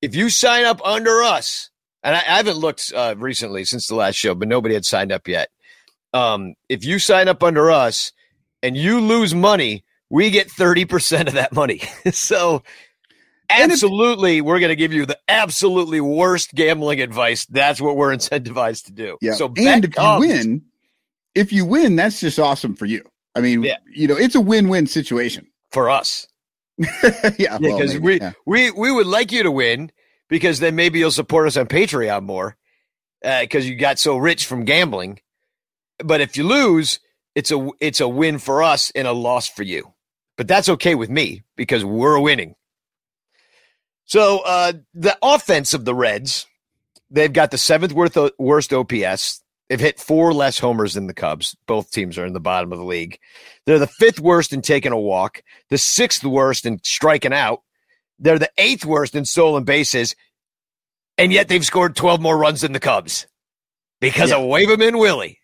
[0.01, 1.71] If you sign up under us
[2.05, 5.11] and I, I haven't looked uh, recently since the last show, but nobody had signed
[5.11, 5.49] up yet.
[6.13, 8.13] Um, if you sign up under us
[8.63, 11.81] and you lose money, we get 30% of that money.
[12.13, 12.63] so,
[13.51, 17.47] absolutely, we're going to give you the absolutely worst gambling advice.
[17.47, 19.19] That's what we're incentivized to do.
[19.21, 19.35] Yeah.
[19.35, 20.63] So, and if you win,
[21.35, 23.03] if you win, that's just awesome for you.
[23.35, 23.77] I mean, Yeah.
[23.91, 25.47] you know, it's a win-win situation.
[25.73, 26.29] for us,
[26.79, 26.89] yeah,
[27.39, 28.33] yeah, well, because we, yeah.
[28.47, 29.91] we we would like you to win
[30.29, 32.57] because then maybe you'll support us on Patreon more
[33.25, 35.21] uh, because you got so rich from gambling.
[36.05, 37.01] But if you lose,
[37.35, 39.93] it's a it's a win for us and a loss for you.
[40.37, 42.55] But that's okay with me because we're winning.
[44.07, 46.47] So uh, the offense of the Reds,
[47.11, 49.41] they've got the seventh worst, worst OPS.
[49.69, 51.57] They've hit four less homers than the Cubs.
[51.67, 53.19] Both teams are in the bottom of the league.
[53.65, 57.63] They're the fifth worst in taking a walk, the sixth worst in striking out.
[58.19, 60.15] They're the eighth worst in stolen bases,
[61.17, 63.27] and yet they've scored 12 more runs than the Cubs
[64.01, 64.37] because Yeah.
[64.37, 65.41] of Waverman Willie.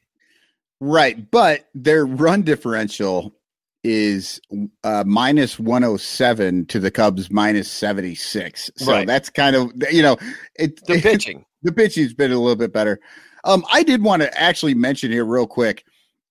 [0.81, 3.35] right, but their run differential
[3.83, 4.41] is
[4.85, 8.70] uh, minus 107 to the Cubs minus 76.
[8.76, 9.07] So Right.
[9.07, 10.16] that's kind of you know,
[10.57, 11.45] it The pitching.
[11.62, 13.01] the pitching's been a little bit better.
[13.45, 15.85] Um, I did want to actually mention here real quick.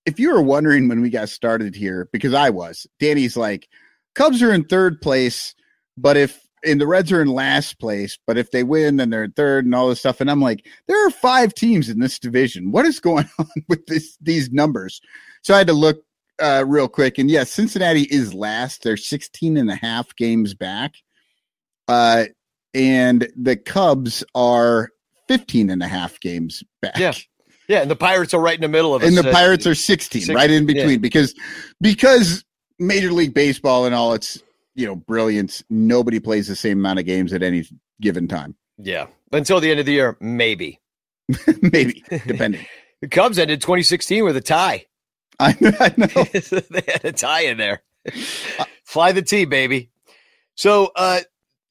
[0.06, 3.68] If you were wondering when we got started here, because I was, Danny's like,
[4.16, 5.56] Cubs are in third place,
[5.98, 9.24] but if and the Reds are in last place, but if they win, then they're
[9.24, 10.20] in third and all this stuff.
[10.20, 12.72] And I'm like, there are five teams in this division.
[12.72, 15.02] What is going on with this these numbers?
[15.42, 16.04] So I had to look
[16.42, 17.18] uh, real quick.
[17.18, 18.84] And yes, Cincinnati is last.
[18.84, 20.94] They're 16 and a half games back.
[21.88, 22.26] Uh,
[22.74, 24.90] and the Cubs are
[25.28, 26.98] 15 and a half games back.
[26.98, 27.14] Yeah.
[27.68, 29.08] Yeah, and the Pirates are right in the middle of it.
[29.08, 30.74] And the Pirates are 16, 16, right in yeah.
[30.74, 31.36] between because
[31.80, 32.44] because
[32.80, 34.42] Major League Baseball and all its,
[34.74, 37.66] you know, brilliance, nobody plays the same amount of games at any
[38.02, 38.56] given time.
[38.80, 39.06] Yeah.
[39.32, 40.80] Until the end of the year, maybe.
[41.62, 42.66] Maybe, depending.
[43.02, 44.86] The Cubs ended 2016 with a tie.
[45.40, 46.24] I, I know.
[46.70, 47.82] they had a tie in there.
[48.84, 49.90] Fly the T, baby.
[50.56, 51.22] So uh,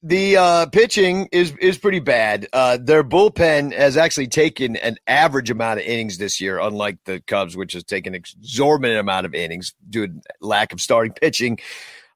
[0.01, 2.47] the uh, pitching is is pretty bad.
[2.53, 7.19] Uh, their bullpen has actually taken an average amount of innings this year, unlike the
[7.21, 11.59] Cubs, which has taken an exorbitant amount of innings due to lack of starting pitching.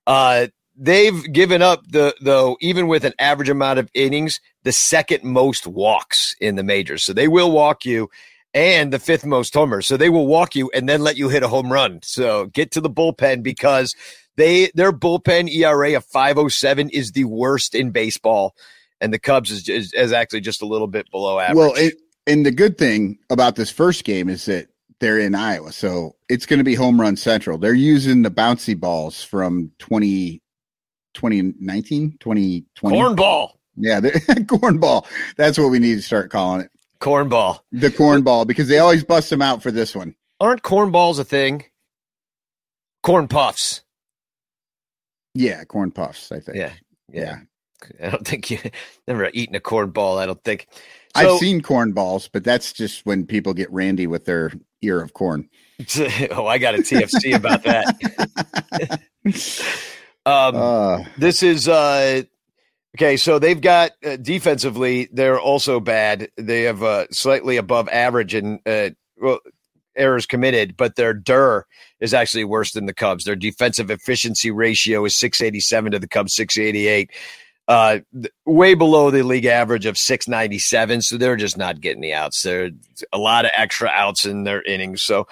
[0.07, 5.23] Uh, they've given up the though even with an average amount of innings, the second
[5.23, 7.03] most walks in the majors.
[7.03, 8.09] So they will walk you.
[8.53, 9.87] And the fifth most homers.
[9.87, 11.99] So they will walk you and then let you hit a home run.
[12.03, 13.95] So get to the bullpen because
[14.35, 18.55] they their bullpen ERA of 507 is the worst in baseball.
[19.01, 21.57] And the Cubs is, is, is actually just a little bit below average.
[21.57, 21.95] Well, it,
[22.25, 24.67] and the good thing about this first game is that
[24.99, 25.73] they're in Iowa.
[25.73, 27.57] So it's going to be home run central.
[27.57, 30.41] They're using the bouncy balls from 20,
[31.13, 32.97] 2019, 2020.
[32.97, 33.49] Cornball.
[33.75, 35.05] Yeah, cornball.
[35.35, 36.71] That's what we need to start calling it.
[37.03, 37.59] Cornball.
[37.73, 40.15] The cornball, because they always bust them out for this one.
[40.39, 41.65] Aren't cornballs a thing?
[43.03, 43.81] Corn puffs.
[45.35, 46.57] Yeah, corn puffs, I think.
[46.57, 46.71] Yeah.
[47.11, 47.39] Yeah.
[48.01, 48.59] I don't think you
[49.07, 50.17] never eaten a corn ball.
[50.17, 50.67] I don't think.
[51.17, 55.01] So, I've seen corn balls, but that's just when people get randy with their ear
[55.01, 55.49] of corn.
[56.31, 59.01] oh, I got a TFC about that.
[60.25, 62.23] um, uh, this is uh,
[62.95, 63.17] okay.
[63.17, 66.29] So they've got uh, defensively, they're also bad.
[66.37, 68.89] They have uh, slightly above average in uh,
[69.19, 69.39] well,
[69.95, 71.65] errors committed, but their DER
[71.99, 73.23] is actually worse than the Cubs.
[73.25, 77.11] Their defensive efficiency ratio is 687 to the Cubs 688
[77.67, 77.99] uh,
[78.45, 81.01] way below the league average of 697.
[81.01, 82.41] So they're just not getting the outs.
[82.41, 82.69] There are
[83.11, 85.01] a lot of extra outs in their innings.
[85.01, 85.27] So,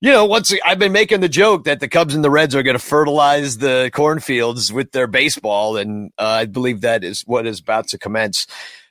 [0.00, 2.62] you know, once I've been making the joke that the Cubs and the Reds are
[2.62, 7.46] going to fertilize the cornfields with their baseball, and uh, I believe that is what
[7.46, 8.46] is about to commence.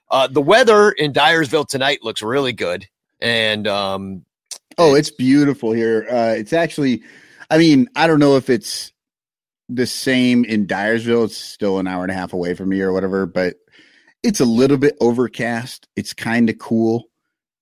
[0.09, 2.87] Uh, the weather in Dyersville tonight looks really good,
[3.19, 4.25] and um,
[4.77, 6.07] oh, it's beautiful here.
[6.09, 7.03] Uh, it's actually,
[7.51, 8.91] I mean, I don't know if it's
[9.69, 11.25] the same in Dyersville.
[11.25, 13.57] It's still an hour and a half away from me or whatever, but
[14.23, 15.87] it's a little bit overcast.
[15.95, 17.05] It's kind of cool.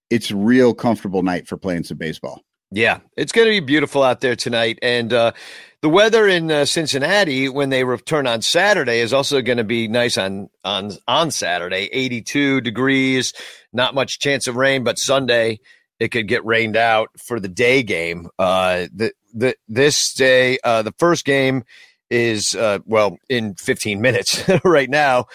[0.10, 2.42] It's real comfortable night for playing some baseball.
[2.76, 5.34] Yeah, it's going to be beautiful out there tonight, and uh,
[5.82, 9.88] the weather in uh, Cincinnati when they return on Saturday is also going to be
[9.88, 11.88] nice on on on Saturday.
[11.92, 13.32] Eighty two degrees,
[13.74, 15.60] not much chance of rain, but Sunday
[16.00, 18.28] it could get rained out for the day game.
[18.40, 21.66] Uh, the the this day, uh, the first game
[22.10, 25.28] is uh, well in 15 minutes right now,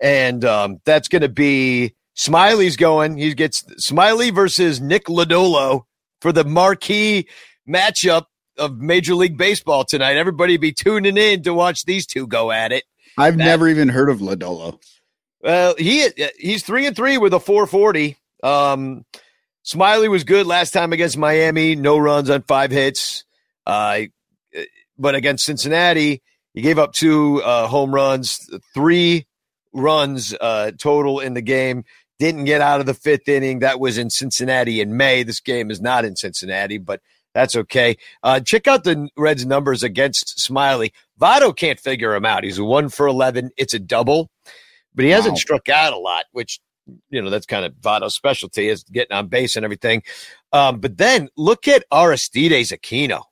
[0.00, 3.18] and um, that's going to be Smyly's going.
[3.18, 5.82] He gets Smyly versus Nick Lodolo
[6.20, 7.28] for the marquee
[7.68, 8.24] matchup
[8.56, 10.16] of Major League Baseball tonight.
[10.16, 12.84] Everybody be tuning in to watch these two go at it.
[13.16, 14.80] I've that, never even heard of Lodolo.
[15.40, 16.08] Well, he
[16.38, 18.16] he's three and three with a 440.
[18.42, 19.04] Um,
[19.64, 23.24] Smyly was good last time against Miami, no runs on five hits.
[23.66, 24.02] Uh,
[24.96, 26.22] but against Cincinnati,
[26.54, 29.26] he gave up two uh, home runs, three
[29.72, 31.84] runs uh, total in the game.
[32.18, 33.60] Didn't get out of the fifth inning.
[33.60, 35.22] That was in Cincinnati in May.
[35.22, 37.00] This game is not in Cincinnati, but
[37.34, 37.96] that's okay.
[38.22, 40.92] Uh, check out the Reds' numbers against Smyly.
[41.20, 42.42] Votto can't figure him out.
[42.42, 43.50] He's one for 11.
[43.56, 44.30] It's a double,
[44.94, 45.38] but he hasn't wow.
[45.38, 46.60] struck out a lot, which,
[47.10, 50.02] you know, that's kind of Votto's specialty is getting on base and everything.
[50.52, 53.22] Um, but then look at Aristides Aquino.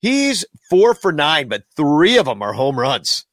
[0.00, 3.26] He's four for nine, but three of them are home runs.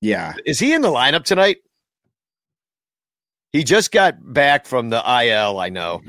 [0.00, 0.34] Yeah.
[0.44, 1.58] Is he in the lineup tonight?
[3.54, 6.02] He just got back from the IL, I know,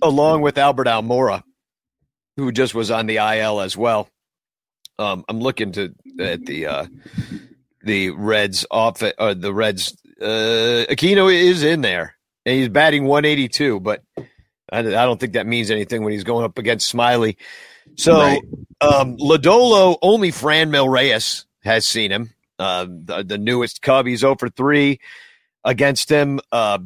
[0.00, 1.42] along with Albert Almora,
[2.38, 4.08] who just was on the IL as well.
[4.98, 6.86] Um, I'm looking to at the uh,
[7.82, 9.94] the Reds off uh, the Reds.
[10.18, 12.16] Uh, Aquino is in there,
[12.46, 14.02] and he's batting 182, but
[14.72, 17.36] I, I don't think that means anything when he's going up against Smyly.
[17.98, 18.40] So right.
[18.80, 22.30] um, Lodolo, only Franmil Reyes has seen him.
[22.58, 24.98] Uh, the, the, newest Cub, he's over 3
[25.64, 26.40] against him.
[26.52, 26.78] Uh,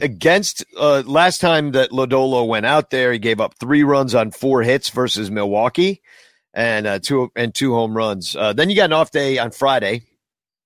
[0.00, 4.30] against uh, last time that Lodolo went out there, he gave up three runs on
[4.30, 6.02] four hits versus Milwaukee,
[6.54, 8.36] and uh, two and two home runs.
[8.36, 10.02] Uh, then you got an off day on Friday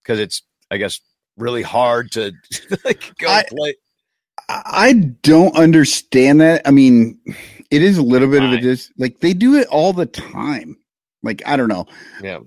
[0.02, 1.00] because it's, I guess,
[1.36, 2.32] really hard to
[2.84, 3.74] like, go I, play.
[4.48, 4.92] I
[5.22, 6.62] don't understand that.
[6.66, 7.18] I mean,
[7.70, 8.52] it is a little bit Fine.
[8.52, 10.76] of a dis like they do it all the time.
[11.22, 11.86] Like I don't know.
[12.22, 12.40] Yeah.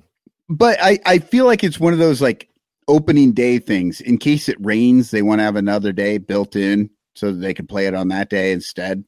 [0.50, 2.50] But I I feel like it's one of those like
[2.88, 4.02] opening day things.
[4.02, 7.54] In case it rains, they want to have another day built in so that they
[7.54, 9.04] can play it on that day instead.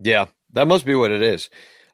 [0.00, 1.50] Yeah, that must be what it is.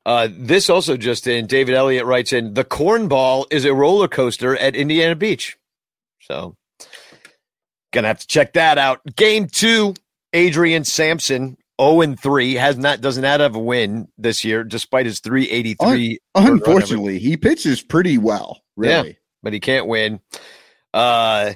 [0.06, 4.54] Uh, this also just in, David Elliott writes in, the cornball is a roller coaster
[4.56, 5.56] at Indiana Beach.
[6.20, 6.56] So,
[7.92, 9.00] gonna have to check that out.
[9.16, 9.94] Game two,
[10.34, 15.06] Adrian Sampson 0 and 3 has not does not have a win this year despite
[15.06, 20.20] his 383 unfortunately he pitches pretty well really yeah, but he can't win
[20.94, 21.52] uh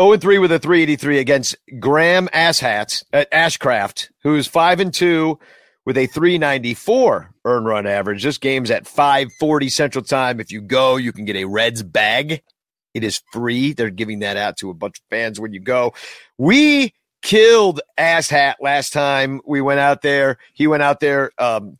[0.00, 5.38] 0 and 3 with a 383 against Graham Asshats at Ashcraft who's 5 and 2
[5.86, 10.96] with a 394 earn run average this game's at 540 central time if you go
[10.96, 12.42] you can get a Reds bag
[12.94, 15.92] it is free they're giving that out to a bunch of fans when you go
[16.38, 16.92] we
[17.22, 20.36] killed ass hat last time we went out there.
[20.52, 21.30] He went out there.
[21.38, 21.78] Um,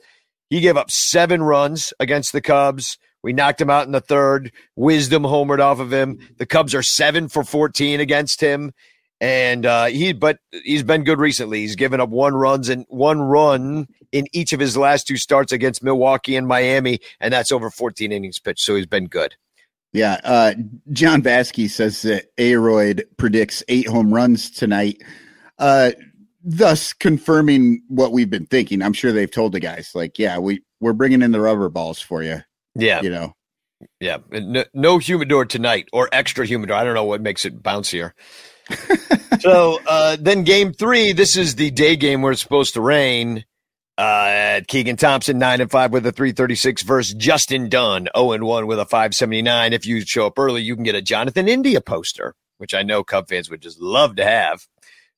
[0.48, 2.98] he gave up seven runs against the Cubs.
[3.22, 4.52] We knocked him out in the third.
[4.76, 6.18] Wisdom homered off of him.
[6.38, 8.72] The Cubs are seven for 14 against him.
[9.20, 11.60] And uh, he, but he's been good recently.
[11.60, 15.52] He's given up one runs and one run in each of his last two starts
[15.52, 18.60] against Milwaukee and Miami, and that's over 14 innings pitched.
[18.60, 19.36] So he's been good.
[19.92, 20.18] Yeah.
[20.24, 20.54] Uh,
[20.90, 25.02] John Vasky says that Aroyd predicts eight home runs tonight,
[25.58, 25.92] uh,
[26.42, 28.82] thus confirming what we've been thinking.
[28.82, 32.00] I'm sure they've told the guys, like, yeah, we, we're bringing in the rubber balls
[32.00, 32.42] for you.
[32.74, 33.02] Yeah.
[33.02, 33.34] You know,
[34.00, 34.18] Yeah.
[34.30, 36.76] No, no humidor tonight or extra humidor.
[36.76, 38.12] I don't know what makes it bouncier.
[39.40, 43.44] so uh, then game three, this is the day game where it's supposed to rain.
[43.98, 48.66] Uh, Keegan Thompson, 9 and 5 with a 336 versus Justin Dunn, 0 and 1
[48.66, 49.72] with a 579.
[49.72, 53.04] If you show up early, you can get a Jonathan India poster, which I know
[53.04, 54.66] Cub fans would just love to have.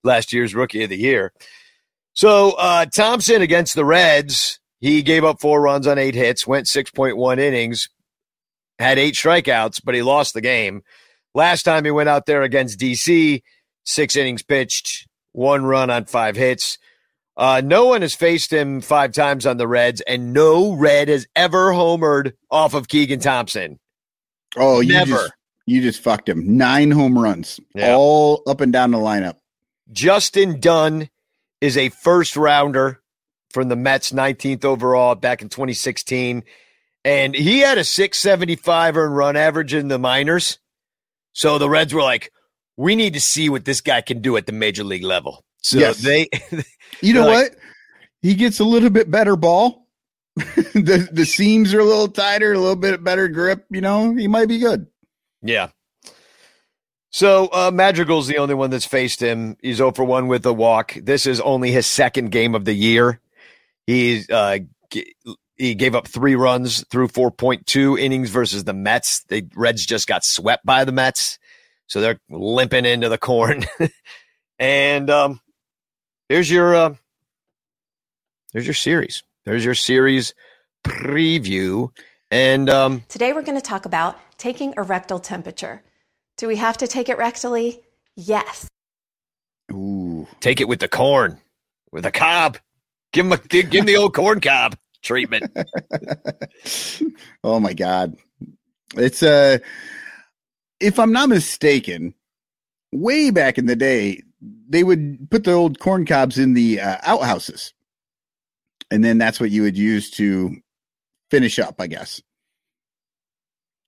[0.02, 1.32] Last year's rookie of the year.
[2.12, 6.66] So uh, Thompson against the Reds, he gave up four runs on eight hits, went
[6.66, 7.88] 6.1 innings,
[8.78, 10.82] had eight strikeouts, but he lost the game.
[11.34, 13.42] Last time he went out there against DC,
[13.84, 16.76] six innings pitched, one run on five hits.
[17.34, 21.26] Uh, no one has faced him five times on the Reds, and no Red has
[21.34, 23.80] ever homered off of Keegan Thompson.
[24.58, 25.10] oh, you Never.
[25.12, 25.32] just,
[25.66, 26.58] you just fucked him.
[26.58, 27.94] Nine home runs, Yeah.
[27.96, 29.36] all up and down the lineup.
[29.92, 31.08] Justin Dunn
[31.62, 33.00] is a first rounder
[33.54, 36.42] from the Mets, 19th overall back in 2016.
[37.06, 40.58] And he had a 675 earned run average in the minors.
[41.32, 42.30] So the Reds were like,
[42.76, 45.44] we need to see what this guy can do at the major league level.
[45.62, 45.98] So Yes.
[46.02, 46.28] they,
[47.00, 47.58] You know Like- what?
[48.22, 49.86] He gets a little bit better ball.
[50.36, 53.66] the the seams are a little tighter, a little bit better grip.
[53.70, 54.86] You know, he might be good.
[55.42, 55.68] yeah.
[57.10, 59.56] So uh, Madrigal's the only one that's faced him.
[59.62, 60.94] He's 0 for 1 with a walk.
[61.00, 63.20] This is only his second game of the year.
[63.86, 64.58] He's uh,
[64.90, 65.14] g-
[65.56, 69.24] he gave up three runs through 4.2 innings versus the Mets.
[69.24, 71.38] The Reds just got swept by the Mets,
[71.86, 73.64] so they're limping into the corn.
[74.58, 75.40] and um,
[76.28, 76.94] here's your uh,
[78.52, 79.22] there's your series.
[79.44, 80.34] There's your series
[80.84, 81.90] preview.
[82.30, 85.82] And um, Today we're going to talk about taking a rectal temperature.
[86.36, 87.80] Do we have to take it rectally?
[88.16, 88.68] Yes.
[89.72, 91.38] Ooh, take it with the corn,
[91.92, 92.58] with a cob.
[93.14, 95.56] Give him a give, give him the old corn cob treatment.
[97.44, 98.16] oh my god,
[98.96, 99.58] it's uh
[100.80, 102.14] if I'm not mistaken,
[102.92, 104.20] way back in the day,
[104.68, 107.72] they would put the old corn cobs in the uh, outhouses,
[108.90, 110.56] and then that's what you would use to
[111.30, 112.20] finish up, I guess.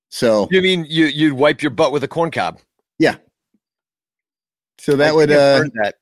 [0.09, 2.61] So, You mean you you'd wipe your butt with a corn cob?
[2.99, 3.17] Yeah.
[4.79, 5.97] So that would uh, that.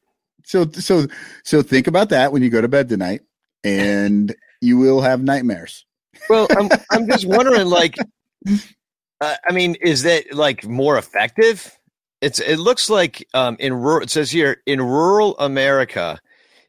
[0.45, 1.07] So so
[1.43, 3.23] so think about that when you go to bed tonight,
[3.65, 5.85] and you will have nightmares.
[6.29, 7.97] Well, I'm I'm just wondering, like,
[9.21, 11.77] uh, I mean, is that like more effective?
[12.21, 14.03] It's it looks like um, in rural.
[14.03, 16.21] It says here in rural America,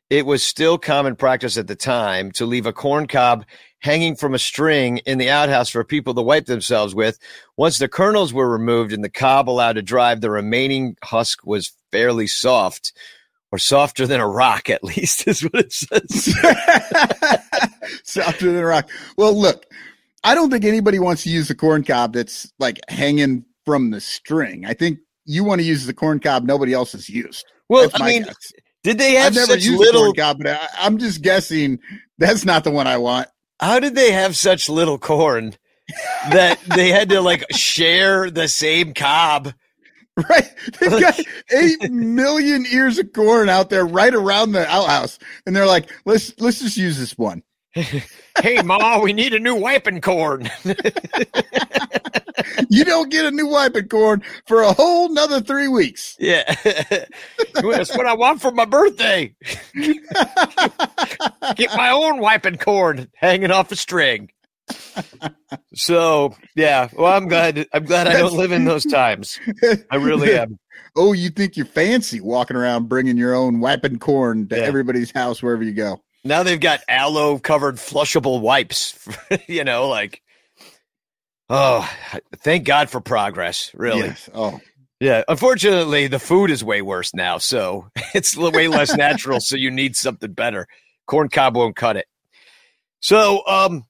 [0.10, 3.46] it was still common practice at the time to leave a corn cob
[3.80, 7.20] hanging from a string in the outhouse for people to wipe themselves with.
[7.56, 11.76] Once the kernels were removed and the cob allowed to drive, the remaining husk was
[11.92, 12.94] fairly soft,
[13.56, 16.36] or softer than a rock, at least, is what it says.
[18.04, 18.90] Softer than a rock.
[19.18, 19.66] Well, look,
[20.26, 24.02] I don't think anybody wants to use the corn cob that's like hanging from the
[24.02, 24.66] string.
[24.66, 27.46] I think you want to use the corn cob nobody else has used.
[27.70, 28.52] Well, I mean, guess.
[28.84, 30.02] did they have I've never such used little?
[30.02, 31.80] corn cob, but I, I'm just guessing
[32.18, 33.30] that's not the one I want.
[33.62, 35.56] How did they have such little corn
[36.30, 39.54] that they had to like share the same cob?
[40.30, 40.50] Right?
[40.80, 41.20] They've got
[41.52, 46.34] eight million ears of corn out there right around the outhouse, and they're like, "Let's
[46.40, 47.44] let's just use this one."
[48.42, 50.50] Hey, Ma, we need a new wiping corn.
[52.70, 56.16] You don't get a new wiping corn for a whole nother three weeks.
[56.20, 56.44] yeah,
[57.54, 59.34] that's what I want for my birthday.
[61.56, 64.30] Get my own wiping corn hanging off a string.
[65.74, 67.68] So yeah, well, I'm glad.
[67.74, 69.40] I'm glad I don't live in those times.
[69.92, 70.58] I really am.
[70.98, 74.64] Oh, you think you're fancy walking around bringing your own wiping corn to Yeah.
[74.64, 76.02] everybody's house wherever you go.
[76.24, 78.98] Now they've got aloe covered flushable wipes.
[79.48, 80.22] you know, like
[81.50, 81.90] oh,
[82.38, 83.72] thank God for progress.
[83.74, 84.08] Really.
[84.08, 84.30] Yes.
[84.34, 84.62] Oh,
[85.02, 85.24] Yeah.
[85.28, 89.42] Unfortunately, the food is way worse now, so it's way less natural.
[89.42, 90.66] So you need something better.
[91.08, 92.06] Corn cob won't cut it.
[93.02, 93.84] So, um,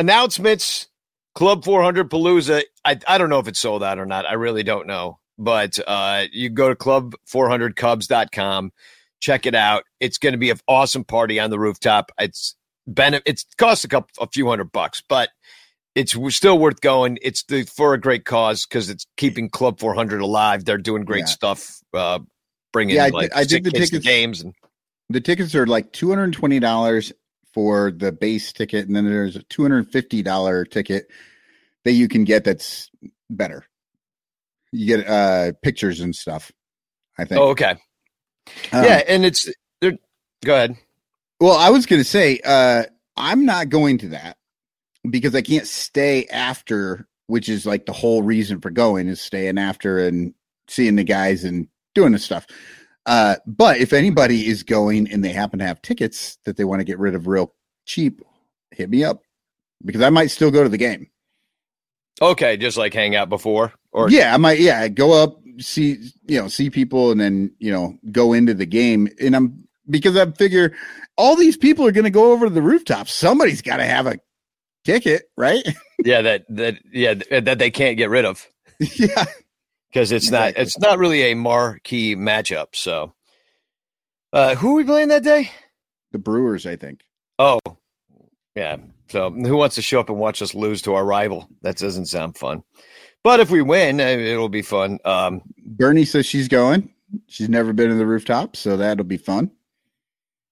[0.00, 0.88] announcements.
[1.36, 2.62] Club 400 Palooza.
[2.84, 4.26] I, I don't know if it's sold out or not.
[4.26, 5.18] I really don't know.
[5.38, 8.72] But uh, you go to club400cubs.com.
[9.20, 9.84] check it out.
[10.00, 12.10] It's going to be an awesome party on the rooftop.
[12.18, 12.56] It's
[12.92, 15.30] been it's cost a couple a few hundred bucks, but
[15.94, 17.18] it's still worth going.
[17.22, 20.64] It's the, for a great cause because it's keeping Club 400 alive.
[20.64, 21.24] They're doing great Yeah.
[21.26, 22.18] stuff, uh,
[22.72, 24.54] bringing Yeah, I- like I did the tickets- games and
[25.10, 27.12] The tickets are like two hundred and twenty dollars
[27.52, 31.08] for the base ticket, and then there's a two hundred and fifty dollar ticket
[31.84, 32.90] that you can get that's
[33.28, 33.64] better.
[34.72, 36.52] You get uh pictures and stuff.
[37.18, 37.40] I think.
[37.40, 37.74] oh okay,
[38.72, 39.48] Um, yeah, and it's
[39.80, 39.98] they're
[40.44, 40.76] go ahead.
[41.40, 42.84] Well, I was going to say, uh,
[43.16, 44.36] I'm not going to that
[45.08, 49.58] because I can't stay after, which is like the whole reason for going is staying
[49.58, 50.34] after and
[50.68, 52.46] seeing the guys and doing the stuff.
[53.06, 56.80] Uh, but if anybody is going and they happen to have tickets that they want
[56.80, 57.54] to get rid of real
[57.86, 58.22] cheap,
[58.70, 59.22] hit me up
[59.84, 61.10] because I might still go to the game.
[62.22, 64.60] Okay, just like hang out before or yeah, I might.
[64.60, 68.66] Yeah, go up, see, you know, see people, and then you know, go into the
[68.66, 69.08] game.
[69.20, 70.76] And I'm because I figure
[71.16, 73.08] all these people are going to go over to the rooftop.
[73.08, 74.18] Somebody's got to have a
[74.84, 75.66] ticket, right?
[76.04, 78.46] yeah that that yeah that they can't get rid of
[78.80, 79.24] yeah,
[79.92, 82.68] because it's not it's not really a marquee matchup.
[82.74, 83.14] So,
[84.32, 85.50] uh, who are we playing that day?
[86.12, 87.04] the Brewers, I think.
[87.38, 87.60] Oh,
[88.54, 88.76] yeah.
[89.08, 91.48] So who wants to show up and watch us lose to our rival?
[91.62, 92.62] That doesn't sound fun.
[93.22, 94.98] But if we win, eh, it'll be fun.
[95.04, 96.92] Um, Bernie says she's going.
[97.26, 99.50] She's never been to the rooftop, so that'll be fun.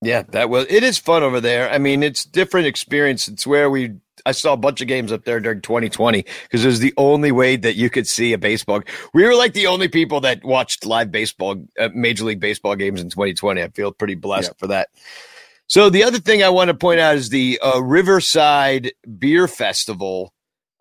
[0.02, 0.66] yeah, that will.
[0.68, 1.70] It is fun over there.
[1.70, 3.28] I mean, it's different experience.
[3.28, 3.94] It's where we.
[4.28, 7.32] I saw a bunch of games up there during 2020 because it was the only
[7.32, 8.82] way that you could see a baseball.
[9.14, 13.00] We were like the only people that watched live baseball, uh, Major League Baseball games
[13.00, 13.62] in 2020.
[13.62, 14.90] I feel pretty blessed for that.
[15.66, 20.34] So the other thing I want to point out is the uh, Riverside Beer Festival.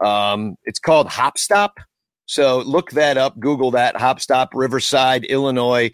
[0.04, 1.80] Um, it's called Hop Stop.
[2.26, 3.40] So look that up.
[3.40, 5.92] Google that Hop Stop Riverside, Illinois.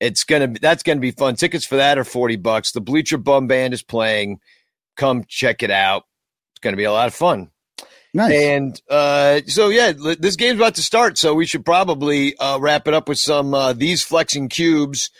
[0.00, 1.36] It's gonna that's gonna be fun.
[1.36, 2.72] Tickets for that are forty bucks.
[2.72, 4.38] The Bleacher Bum Band is playing.
[4.96, 6.04] Come check it out.
[6.60, 7.50] It's gonna be a lot of fun.
[8.12, 8.32] Nice.
[8.34, 12.86] And uh, so yeah, this game's about to start, so we should probably uh, wrap
[12.86, 15.10] it up with some uh, these flexing cubes.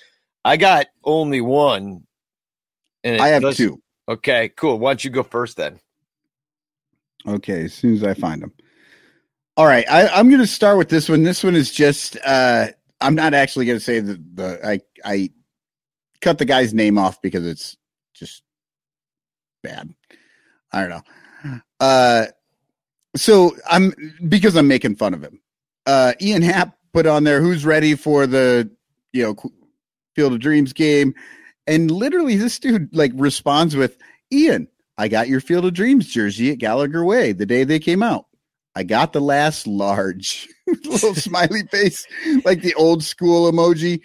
[0.44, 2.02] I got only one.
[3.02, 3.80] And I have does- two.
[4.06, 4.78] Okay, cool.
[4.78, 5.80] Why don't you go first then?
[7.26, 8.52] Okay, as soon as I find them.
[9.56, 11.22] All right, I, I'm going to start with this one.
[11.22, 12.18] This one is just.
[12.24, 12.66] uh
[13.00, 15.30] I'm not actually going to say the the I I
[16.20, 17.76] cut the guy's name off because it's
[18.14, 18.42] just
[19.62, 19.94] bad.
[20.72, 21.02] I don't know.
[21.80, 22.26] Uh,
[23.16, 23.92] so I'm
[24.28, 25.40] because I'm making fun of him.
[25.86, 28.70] Uh, Ian Happ put on there who's ready for the
[29.12, 29.36] you know
[30.14, 31.14] Field of Dreams game,
[31.66, 33.96] and literally this dude like responds with
[34.32, 34.68] Ian.
[34.98, 38.26] I got your Field of Dreams jersey at Gallagher Way the day they came out.
[38.76, 40.48] I got the last large
[40.84, 42.06] little smiley face,
[42.44, 44.00] like the old school emoji.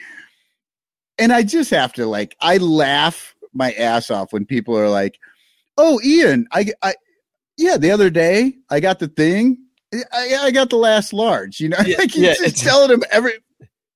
[1.18, 5.20] And I just have to like, I laugh my ass off when people are like,
[5.78, 6.96] "Oh, Ian, I, I,
[7.58, 9.58] yeah, the other day I got the thing.
[9.93, 11.60] I, I got the last large.
[11.60, 13.34] You know, Yeah, like he's yeah, just telling him every.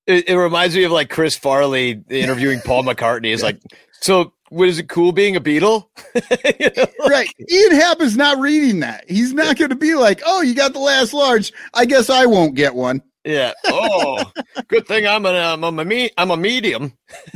[0.07, 3.31] It, it reminds me of like Chris Farley interviewing Paul McCartney.
[3.31, 3.59] Is like,
[4.01, 5.87] so what is it cool being a Beatle?
[6.59, 6.85] You know?
[7.07, 9.09] Right, Ian Happ is not reading that.
[9.09, 11.53] He's not going to be like, "Oh, you got the last large.
[11.73, 13.53] I guess I won't get one." Yeah.
[13.65, 14.23] Oh,
[14.67, 16.93] good thing I'm a I'm a me I'm a medium.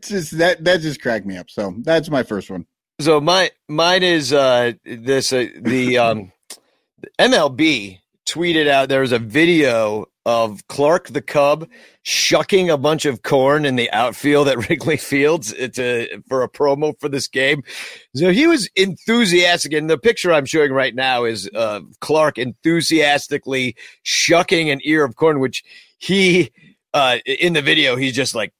[0.00, 1.50] just that that just cracked me up.
[1.50, 2.66] So that's my first one.
[2.98, 6.32] So my mine is uh this uh, the um
[7.18, 11.68] MLB tweeted out there was a video of Clark the Cub
[12.02, 16.48] shucking a bunch of corn in the outfield at Wrigley Fields it's a, for a
[16.48, 17.62] promo for this game.
[18.14, 23.76] So he was enthusiastic, and the picture I'm showing right now is uh, Clark enthusiastically
[24.04, 25.62] shucking an ear of corn, which
[25.98, 26.50] he
[26.94, 28.54] uh, in the video he's just like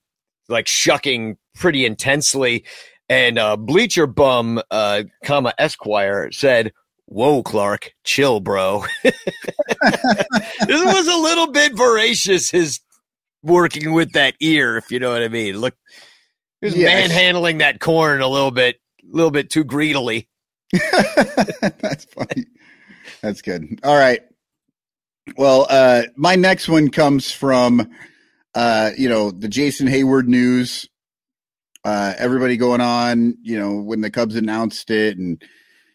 [0.49, 2.65] like shucking pretty intensely.
[3.09, 6.73] And uh, Bleacher Bum, uh, comma Esquire said,
[7.07, 9.15] "Whoa, Clark, chill, bro." this
[10.69, 12.51] was a little bit voracious.
[12.51, 12.81] His
[13.43, 15.59] working with that ear, if you know what I mean.
[15.59, 15.75] Look,
[16.61, 17.09] he was Yes.
[17.11, 20.29] manhandling that corn a little bit, a little bit too greedily.
[20.73, 22.47] That's funny.
[23.23, 23.79] That's good.
[23.85, 24.21] All right.
[25.37, 27.89] Well, uh, my next one comes from,
[28.55, 30.89] uh, you know, the Jason Heyward news.
[31.87, 35.41] Uh, everybody going on, you know, when the Cubs announced it and,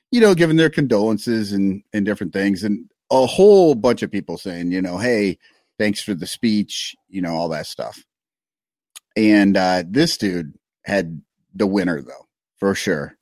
[0.10, 2.64] you know, giving their condolences and, and different things.
[2.64, 5.38] And a whole bunch of people saying, you know, hey,
[5.78, 8.06] thanks for the speech, you know, all that stuff.
[9.18, 10.54] And uh, this dude
[10.86, 11.22] had
[11.54, 12.28] the winner, though,
[12.58, 13.18] for sure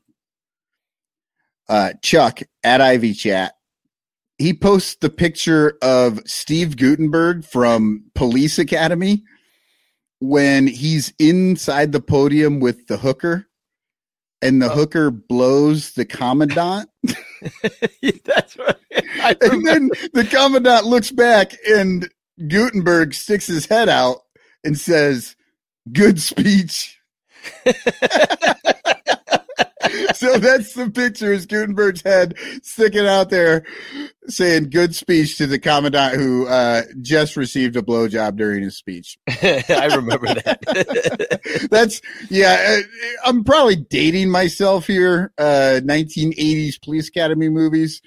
[1.69, 3.53] uh, Chuck at Ivy Chat.
[4.37, 9.23] He posts the picture of Steve Guttenberg from Police Academy,
[10.19, 13.47] when he's inside the podium with the hooker
[14.41, 14.75] and the oh.
[14.75, 16.89] hooker blows the commandant.
[18.25, 19.37] That's right.
[19.41, 22.09] And then the commandant looks back and
[22.47, 24.19] Guttenberg sticks his head out
[24.63, 25.35] and says,
[25.91, 26.99] Good speech.
[30.13, 33.65] so that's the picture is Guttenberg's head sticking out there
[34.27, 39.17] saying good speech to the commandant who uh, just received a blowjob during his speech.
[39.29, 41.67] I remember that.
[41.71, 42.79] That's yeah.
[42.79, 45.33] uh, I'm probably dating myself here.
[45.37, 48.01] Uh, 1980s police academy movies.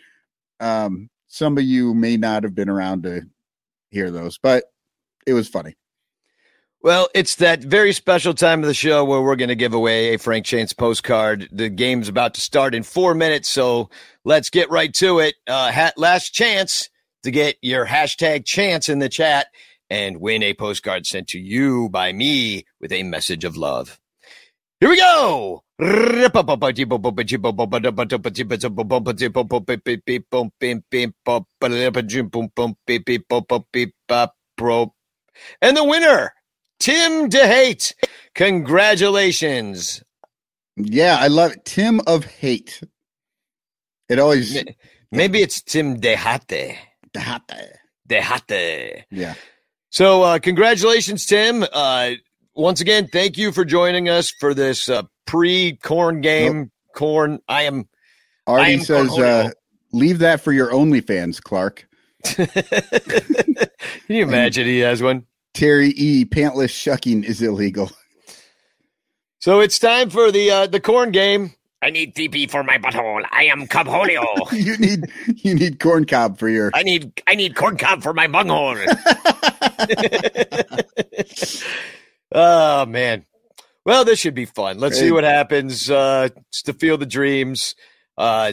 [0.61, 3.23] Um, some of you may not have been around to
[3.91, 4.65] hear those, but
[5.27, 5.77] it was funny.
[6.85, 10.15] Well, it's that very special time of the show where we're going to give away
[10.15, 11.49] a Frank Chance postcard.
[11.53, 13.89] The game's about to start in four minutes, so
[14.25, 15.37] let's get right to it.
[15.47, 16.91] Uh, ha- last chance
[17.23, 19.47] to get your hashtag chance in the chat
[19.91, 24.01] and win a postcard sent to you by me with a message of love.
[24.81, 25.63] Here we go.
[35.61, 36.33] And the winner
[36.83, 37.95] Tim DeHate.
[38.35, 40.03] Congratulations.
[40.77, 41.65] Yeah, I love it.
[41.65, 42.83] Tim of Hate.
[44.09, 44.65] It always
[45.13, 46.77] Maybe it's Tim DeHate.
[47.15, 47.69] DeHate.
[48.09, 49.05] DeHate.
[49.13, 49.35] Yeah.
[49.91, 51.65] So, uh, congratulations, Tim.
[51.73, 52.13] Uh,
[52.57, 56.73] once again, thank you for joining us for this uh, pre corn game.
[56.97, 57.39] Corn.
[57.49, 57.89] I am.
[58.49, 59.51] I Artie am says, uh,
[59.93, 61.87] leave that for your OnlyFans, Clark.
[62.25, 62.49] Can
[64.09, 65.27] you imagine he has one?
[65.55, 66.25] Terry E.
[66.25, 67.91] Pantless shucking is illegal.
[69.41, 71.55] So it's time for the uh, the corn game.
[71.83, 73.25] I need TP for my butthole.
[73.33, 74.53] I am Cubsholio.
[74.53, 75.11] you need
[75.45, 78.77] you need corn cob for your I need I need corn cob for my bunghole.
[82.33, 83.27] oh man.
[83.85, 84.79] Well, this should be fun.
[84.79, 85.91] Let's see what happens.
[85.91, 87.75] Uh it's the field of dreams.
[88.17, 88.53] Uh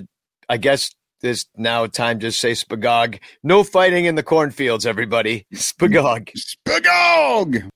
[0.50, 0.90] I guess
[1.22, 3.20] there's now time to say spagog.
[3.44, 5.46] No fighting in the cornfields, everybody.
[5.54, 6.32] Spagog.
[6.68, 7.70] Spagog.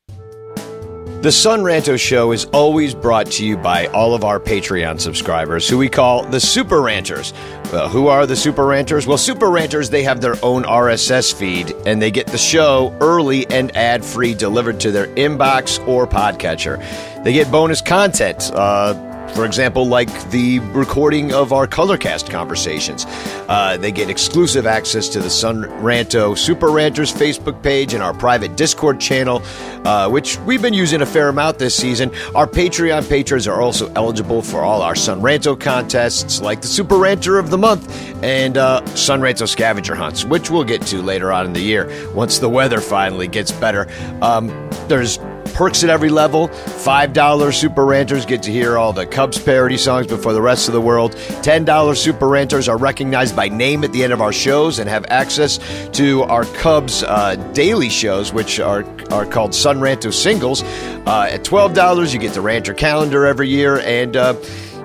[1.23, 5.69] The Son Ranto Show is always brought to you by all of our Patreon subscribers,
[5.69, 7.31] who we call the Super Ranters.
[7.71, 9.07] Well, who are the Super Ranters?
[9.07, 13.47] Well, Super Ranters, they have their own RSS feed, and they get the show early
[13.47, 16.83] and ad free delivered to their inbox or podcatcher.
[17.23, 18.51] They get bonus content.
[18.53, 18.93] Uh,
[19.33, 23.05] for example, like the recording of our Colorcast conversations.
[23.47, 28.13] Uh, they get exclusive access to the Son Ranto Super Ranters Facebook page and our
[28.13, 29.41] private Discord channel,
[29.85, 32.11] uh, which we've been using a fair amount this season.
[32.35, 36.97] Our Patreon patrons are also eligible for all our Son Ranto contests, like the Super
[36.97, 41.31] Ranter of the Month and uh, Son Ranto scavenger hunts, which we'll get to later
[41.31, 43.87] on in the year once the weather finally gets better.
[44.21, 44.47] Um,
[44.87, 45.17] there's
[45.53, 46.47] perks at every level.
[46.49, 50.73] $5 Super Ranters get to hear all the Cubs parody songs before the rest of
[50.73, 51.13] the world.
[51.13, 55.05] $10 Super Ranters are recognized by name at the end of our shows and have
[55.09, 55.59] access
[55.91, 60.63] to our Cubs uh, daily shows, which are, are called Son Ranto Singles.
[61.05, 64.33] Uh, at $12, you get the Ranter calendar every year and uh,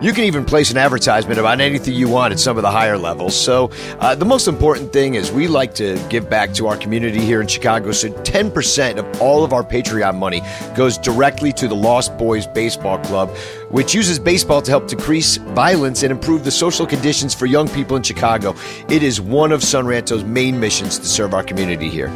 [0.00, 2.96] you can even place an advertisement about anything you want at some of the higher
[2.96, 3.34] levels.
[3.34, 7.18] So, uh, the most important thing is we like to give back to our community
[7.18, 7.90] here in Chicago.
[7.90, 10.40] So, 10% of all of our Patreon money
[10.76, 13.30] goes directly to the Lost Boys Baseball Club,
[13.70, 17.96] which uses baseball to help decrease violence and improve the social conditions for young people
[17.96, 18.54] in Chicago.
[18.88, 22.08] It is one of Sonranto's main missions to serve our community here.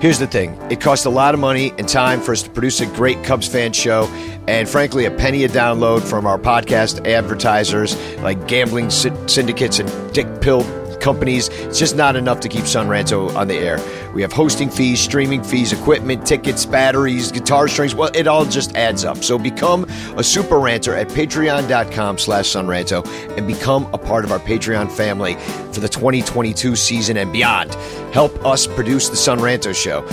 [0.00, 0.56] Here's the thing.
[0.70, 3.46] It costs a lot of money and time for us to produce a great Cubs
[3.46, 4.04] fan show,
[4.48, 10.14] and frankly, a penny a download from our podcast advertisers like gambling sy- syndicates and
[10.14, 10.62] dick pill
[11.00, 11.48] companies.
[11.48, 13.78] It's just not enough to keep Son Ranto on the air.
[14.14, 17.94] We have hosting fees, streaming fees, equipment, tickets, batteries, guitar strings.
[17.94, 19.18] Well, it all just adds up.
[19.18, 19.84] So become
[20.16, 23.06] a super ranter at patreon.com slash sonranto
[23.36, 25.34] and become a part of our Patreon family
[25.72, 27.74] for the 2022 season and beyond.
[28.12, 30.06] Help us produce the Son Ranto Show.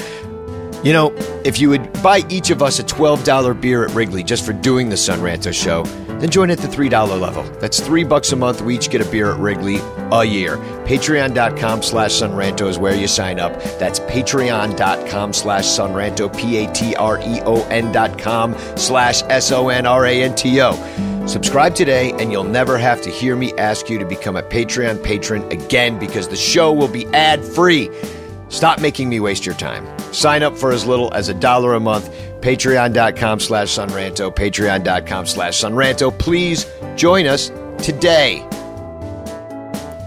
[0.83, 4.45] You know, if you would buy each of us a $12 beer at Wrigley just
[4.45, 5.83] for doing the Son Ranto show,
[6.19, 7.43] then join at the $3 level.
[7.59, 8.61] That's three bucks a month.
[8.61, 9.77] We each get a beer at Wrigley
[10.11, 10.57] a year.
[10.85, 13.53] Patreon.com slash Sonranto is where you sign up.
[13.79, 21.07] That's patreon.com slash Sonranto, P-A-T-R-E-O-N dot com slash S-O-N-R-A-N-T-O.
[21.27, 25.03] Subscribe today and you'll never have to hear me ask you to become a Patreon
[25.03, 27.91] patron again because the show will be ad-free.
[28.49, 29.96] Stop making me waste your time.
[30.17, 32.09] Sign up for as little as a dollar a month.
[32.41, 34.33] Patreon.com slash Sonranto.
[34.33, 36.17] Patreon.com slash Sonranto.
[36.17, 36.65] Please
[36.95, 38.43] join us today.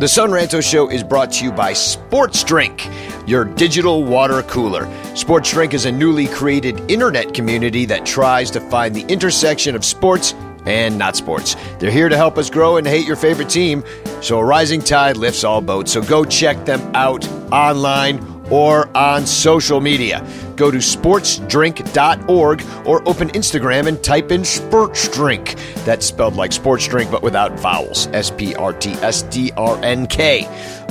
[0.01, 2.89] The Sonranto Show is brought to you by Sports Drink.
[3.27, 4.89] your digital water cooler.
[5.15, 9.85] Sports Drink is a newly created internet community that tries to find the intersection of
[9.85, 10.35] sports
[10.67, 11.55] and not sports.
[11.79, 13.85] They're here to help us grow and hate your favorite team,
[14.21, 15.93] so a rising tide lifts all boats.
[15.93, 20.27] So go check them out online or on social media.
[20.57, 25.57] Go to sportsdrink.org or open Instagram and type in sports drink.
[25.85, 28.09] That's spelled like sports drink but without vowels.
[28.09, 30.47] S P R T S D R N K.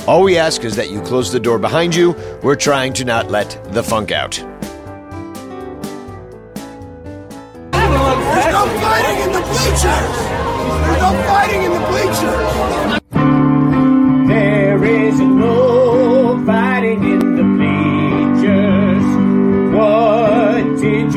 [0.07, 2.15] All we ask is that you close the door behind you.
[2.41, 4.43] We're trying to not let the funk out.
[7.71, 9.83] There's no fighting in the bleachers!
[9.83, 12.58] There's no fighting in the bleachers!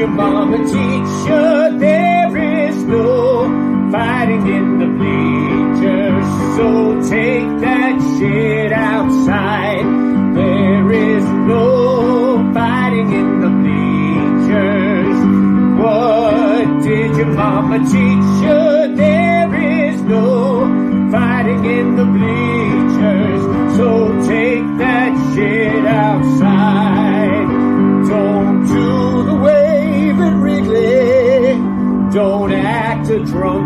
[0.02, 1.78] Your mama teach you?
[1.78, 6.26] There is no fighting in the bleachers.
[6.56, 6.66] So
[7.08, 9.86] take that shit outside.
[10.34, 15.18] There is no fighting in the bleachers.
[15.82, 18.96] What did your mama teach you?
[18.96, 20.26] There is no
[21.12, 22.41] fighting in the bleachers.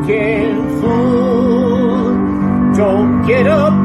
[0.07, 2.15] Drunken fool.
[2.77, 3.76] Don't get up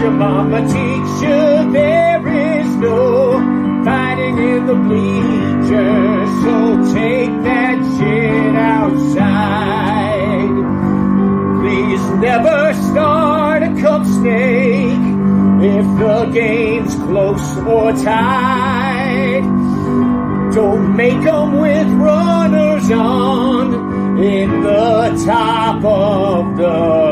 [0.00, 1.72] your mama teach you?
[1.72, 3.32] There is no
[3.84, 6.30] fighting in the bleachers.
[6.44, 9.88] So take that shit outside.
[11.60, 15.06] Please never start a cup snake
[15.60, 19.42] if the game's close or tied.
[20.54, 27.07] Don't make 'em with runners on in the top of the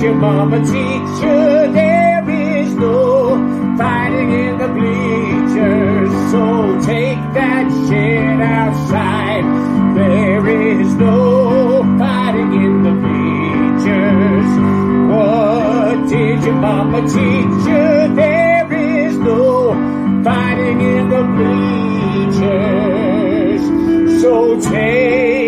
[0.00, 1.72] your mama teach you?
[1.72, 3.36] There is no
[3.76, 6.10] fighting in the bleachers.
[6.30, 9.44] So take that shit outside.
[9.96, 14.50] There is no fighting in the bleachers.
[15.10, 18.14] What did your mama teach you?
[18.14, 19.74] There is no
[20.22, 21.22] fighting in the
[22.28, 22.62] bleachers.
[24.22, 25.47] So take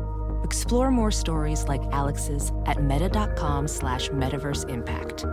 [0.43, 5.25] Explore more stories like Alex's at meta.com slash metaverse impact.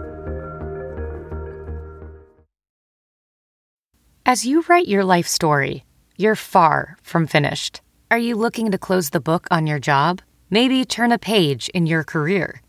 [4.27, 5.85] As you write your life story,
[6.19, 7.81] you're far from finished.
[8.11, 10.21] Are you looking to close the book on your job?
[10.51, 12.61] Maybe turn a page in your career?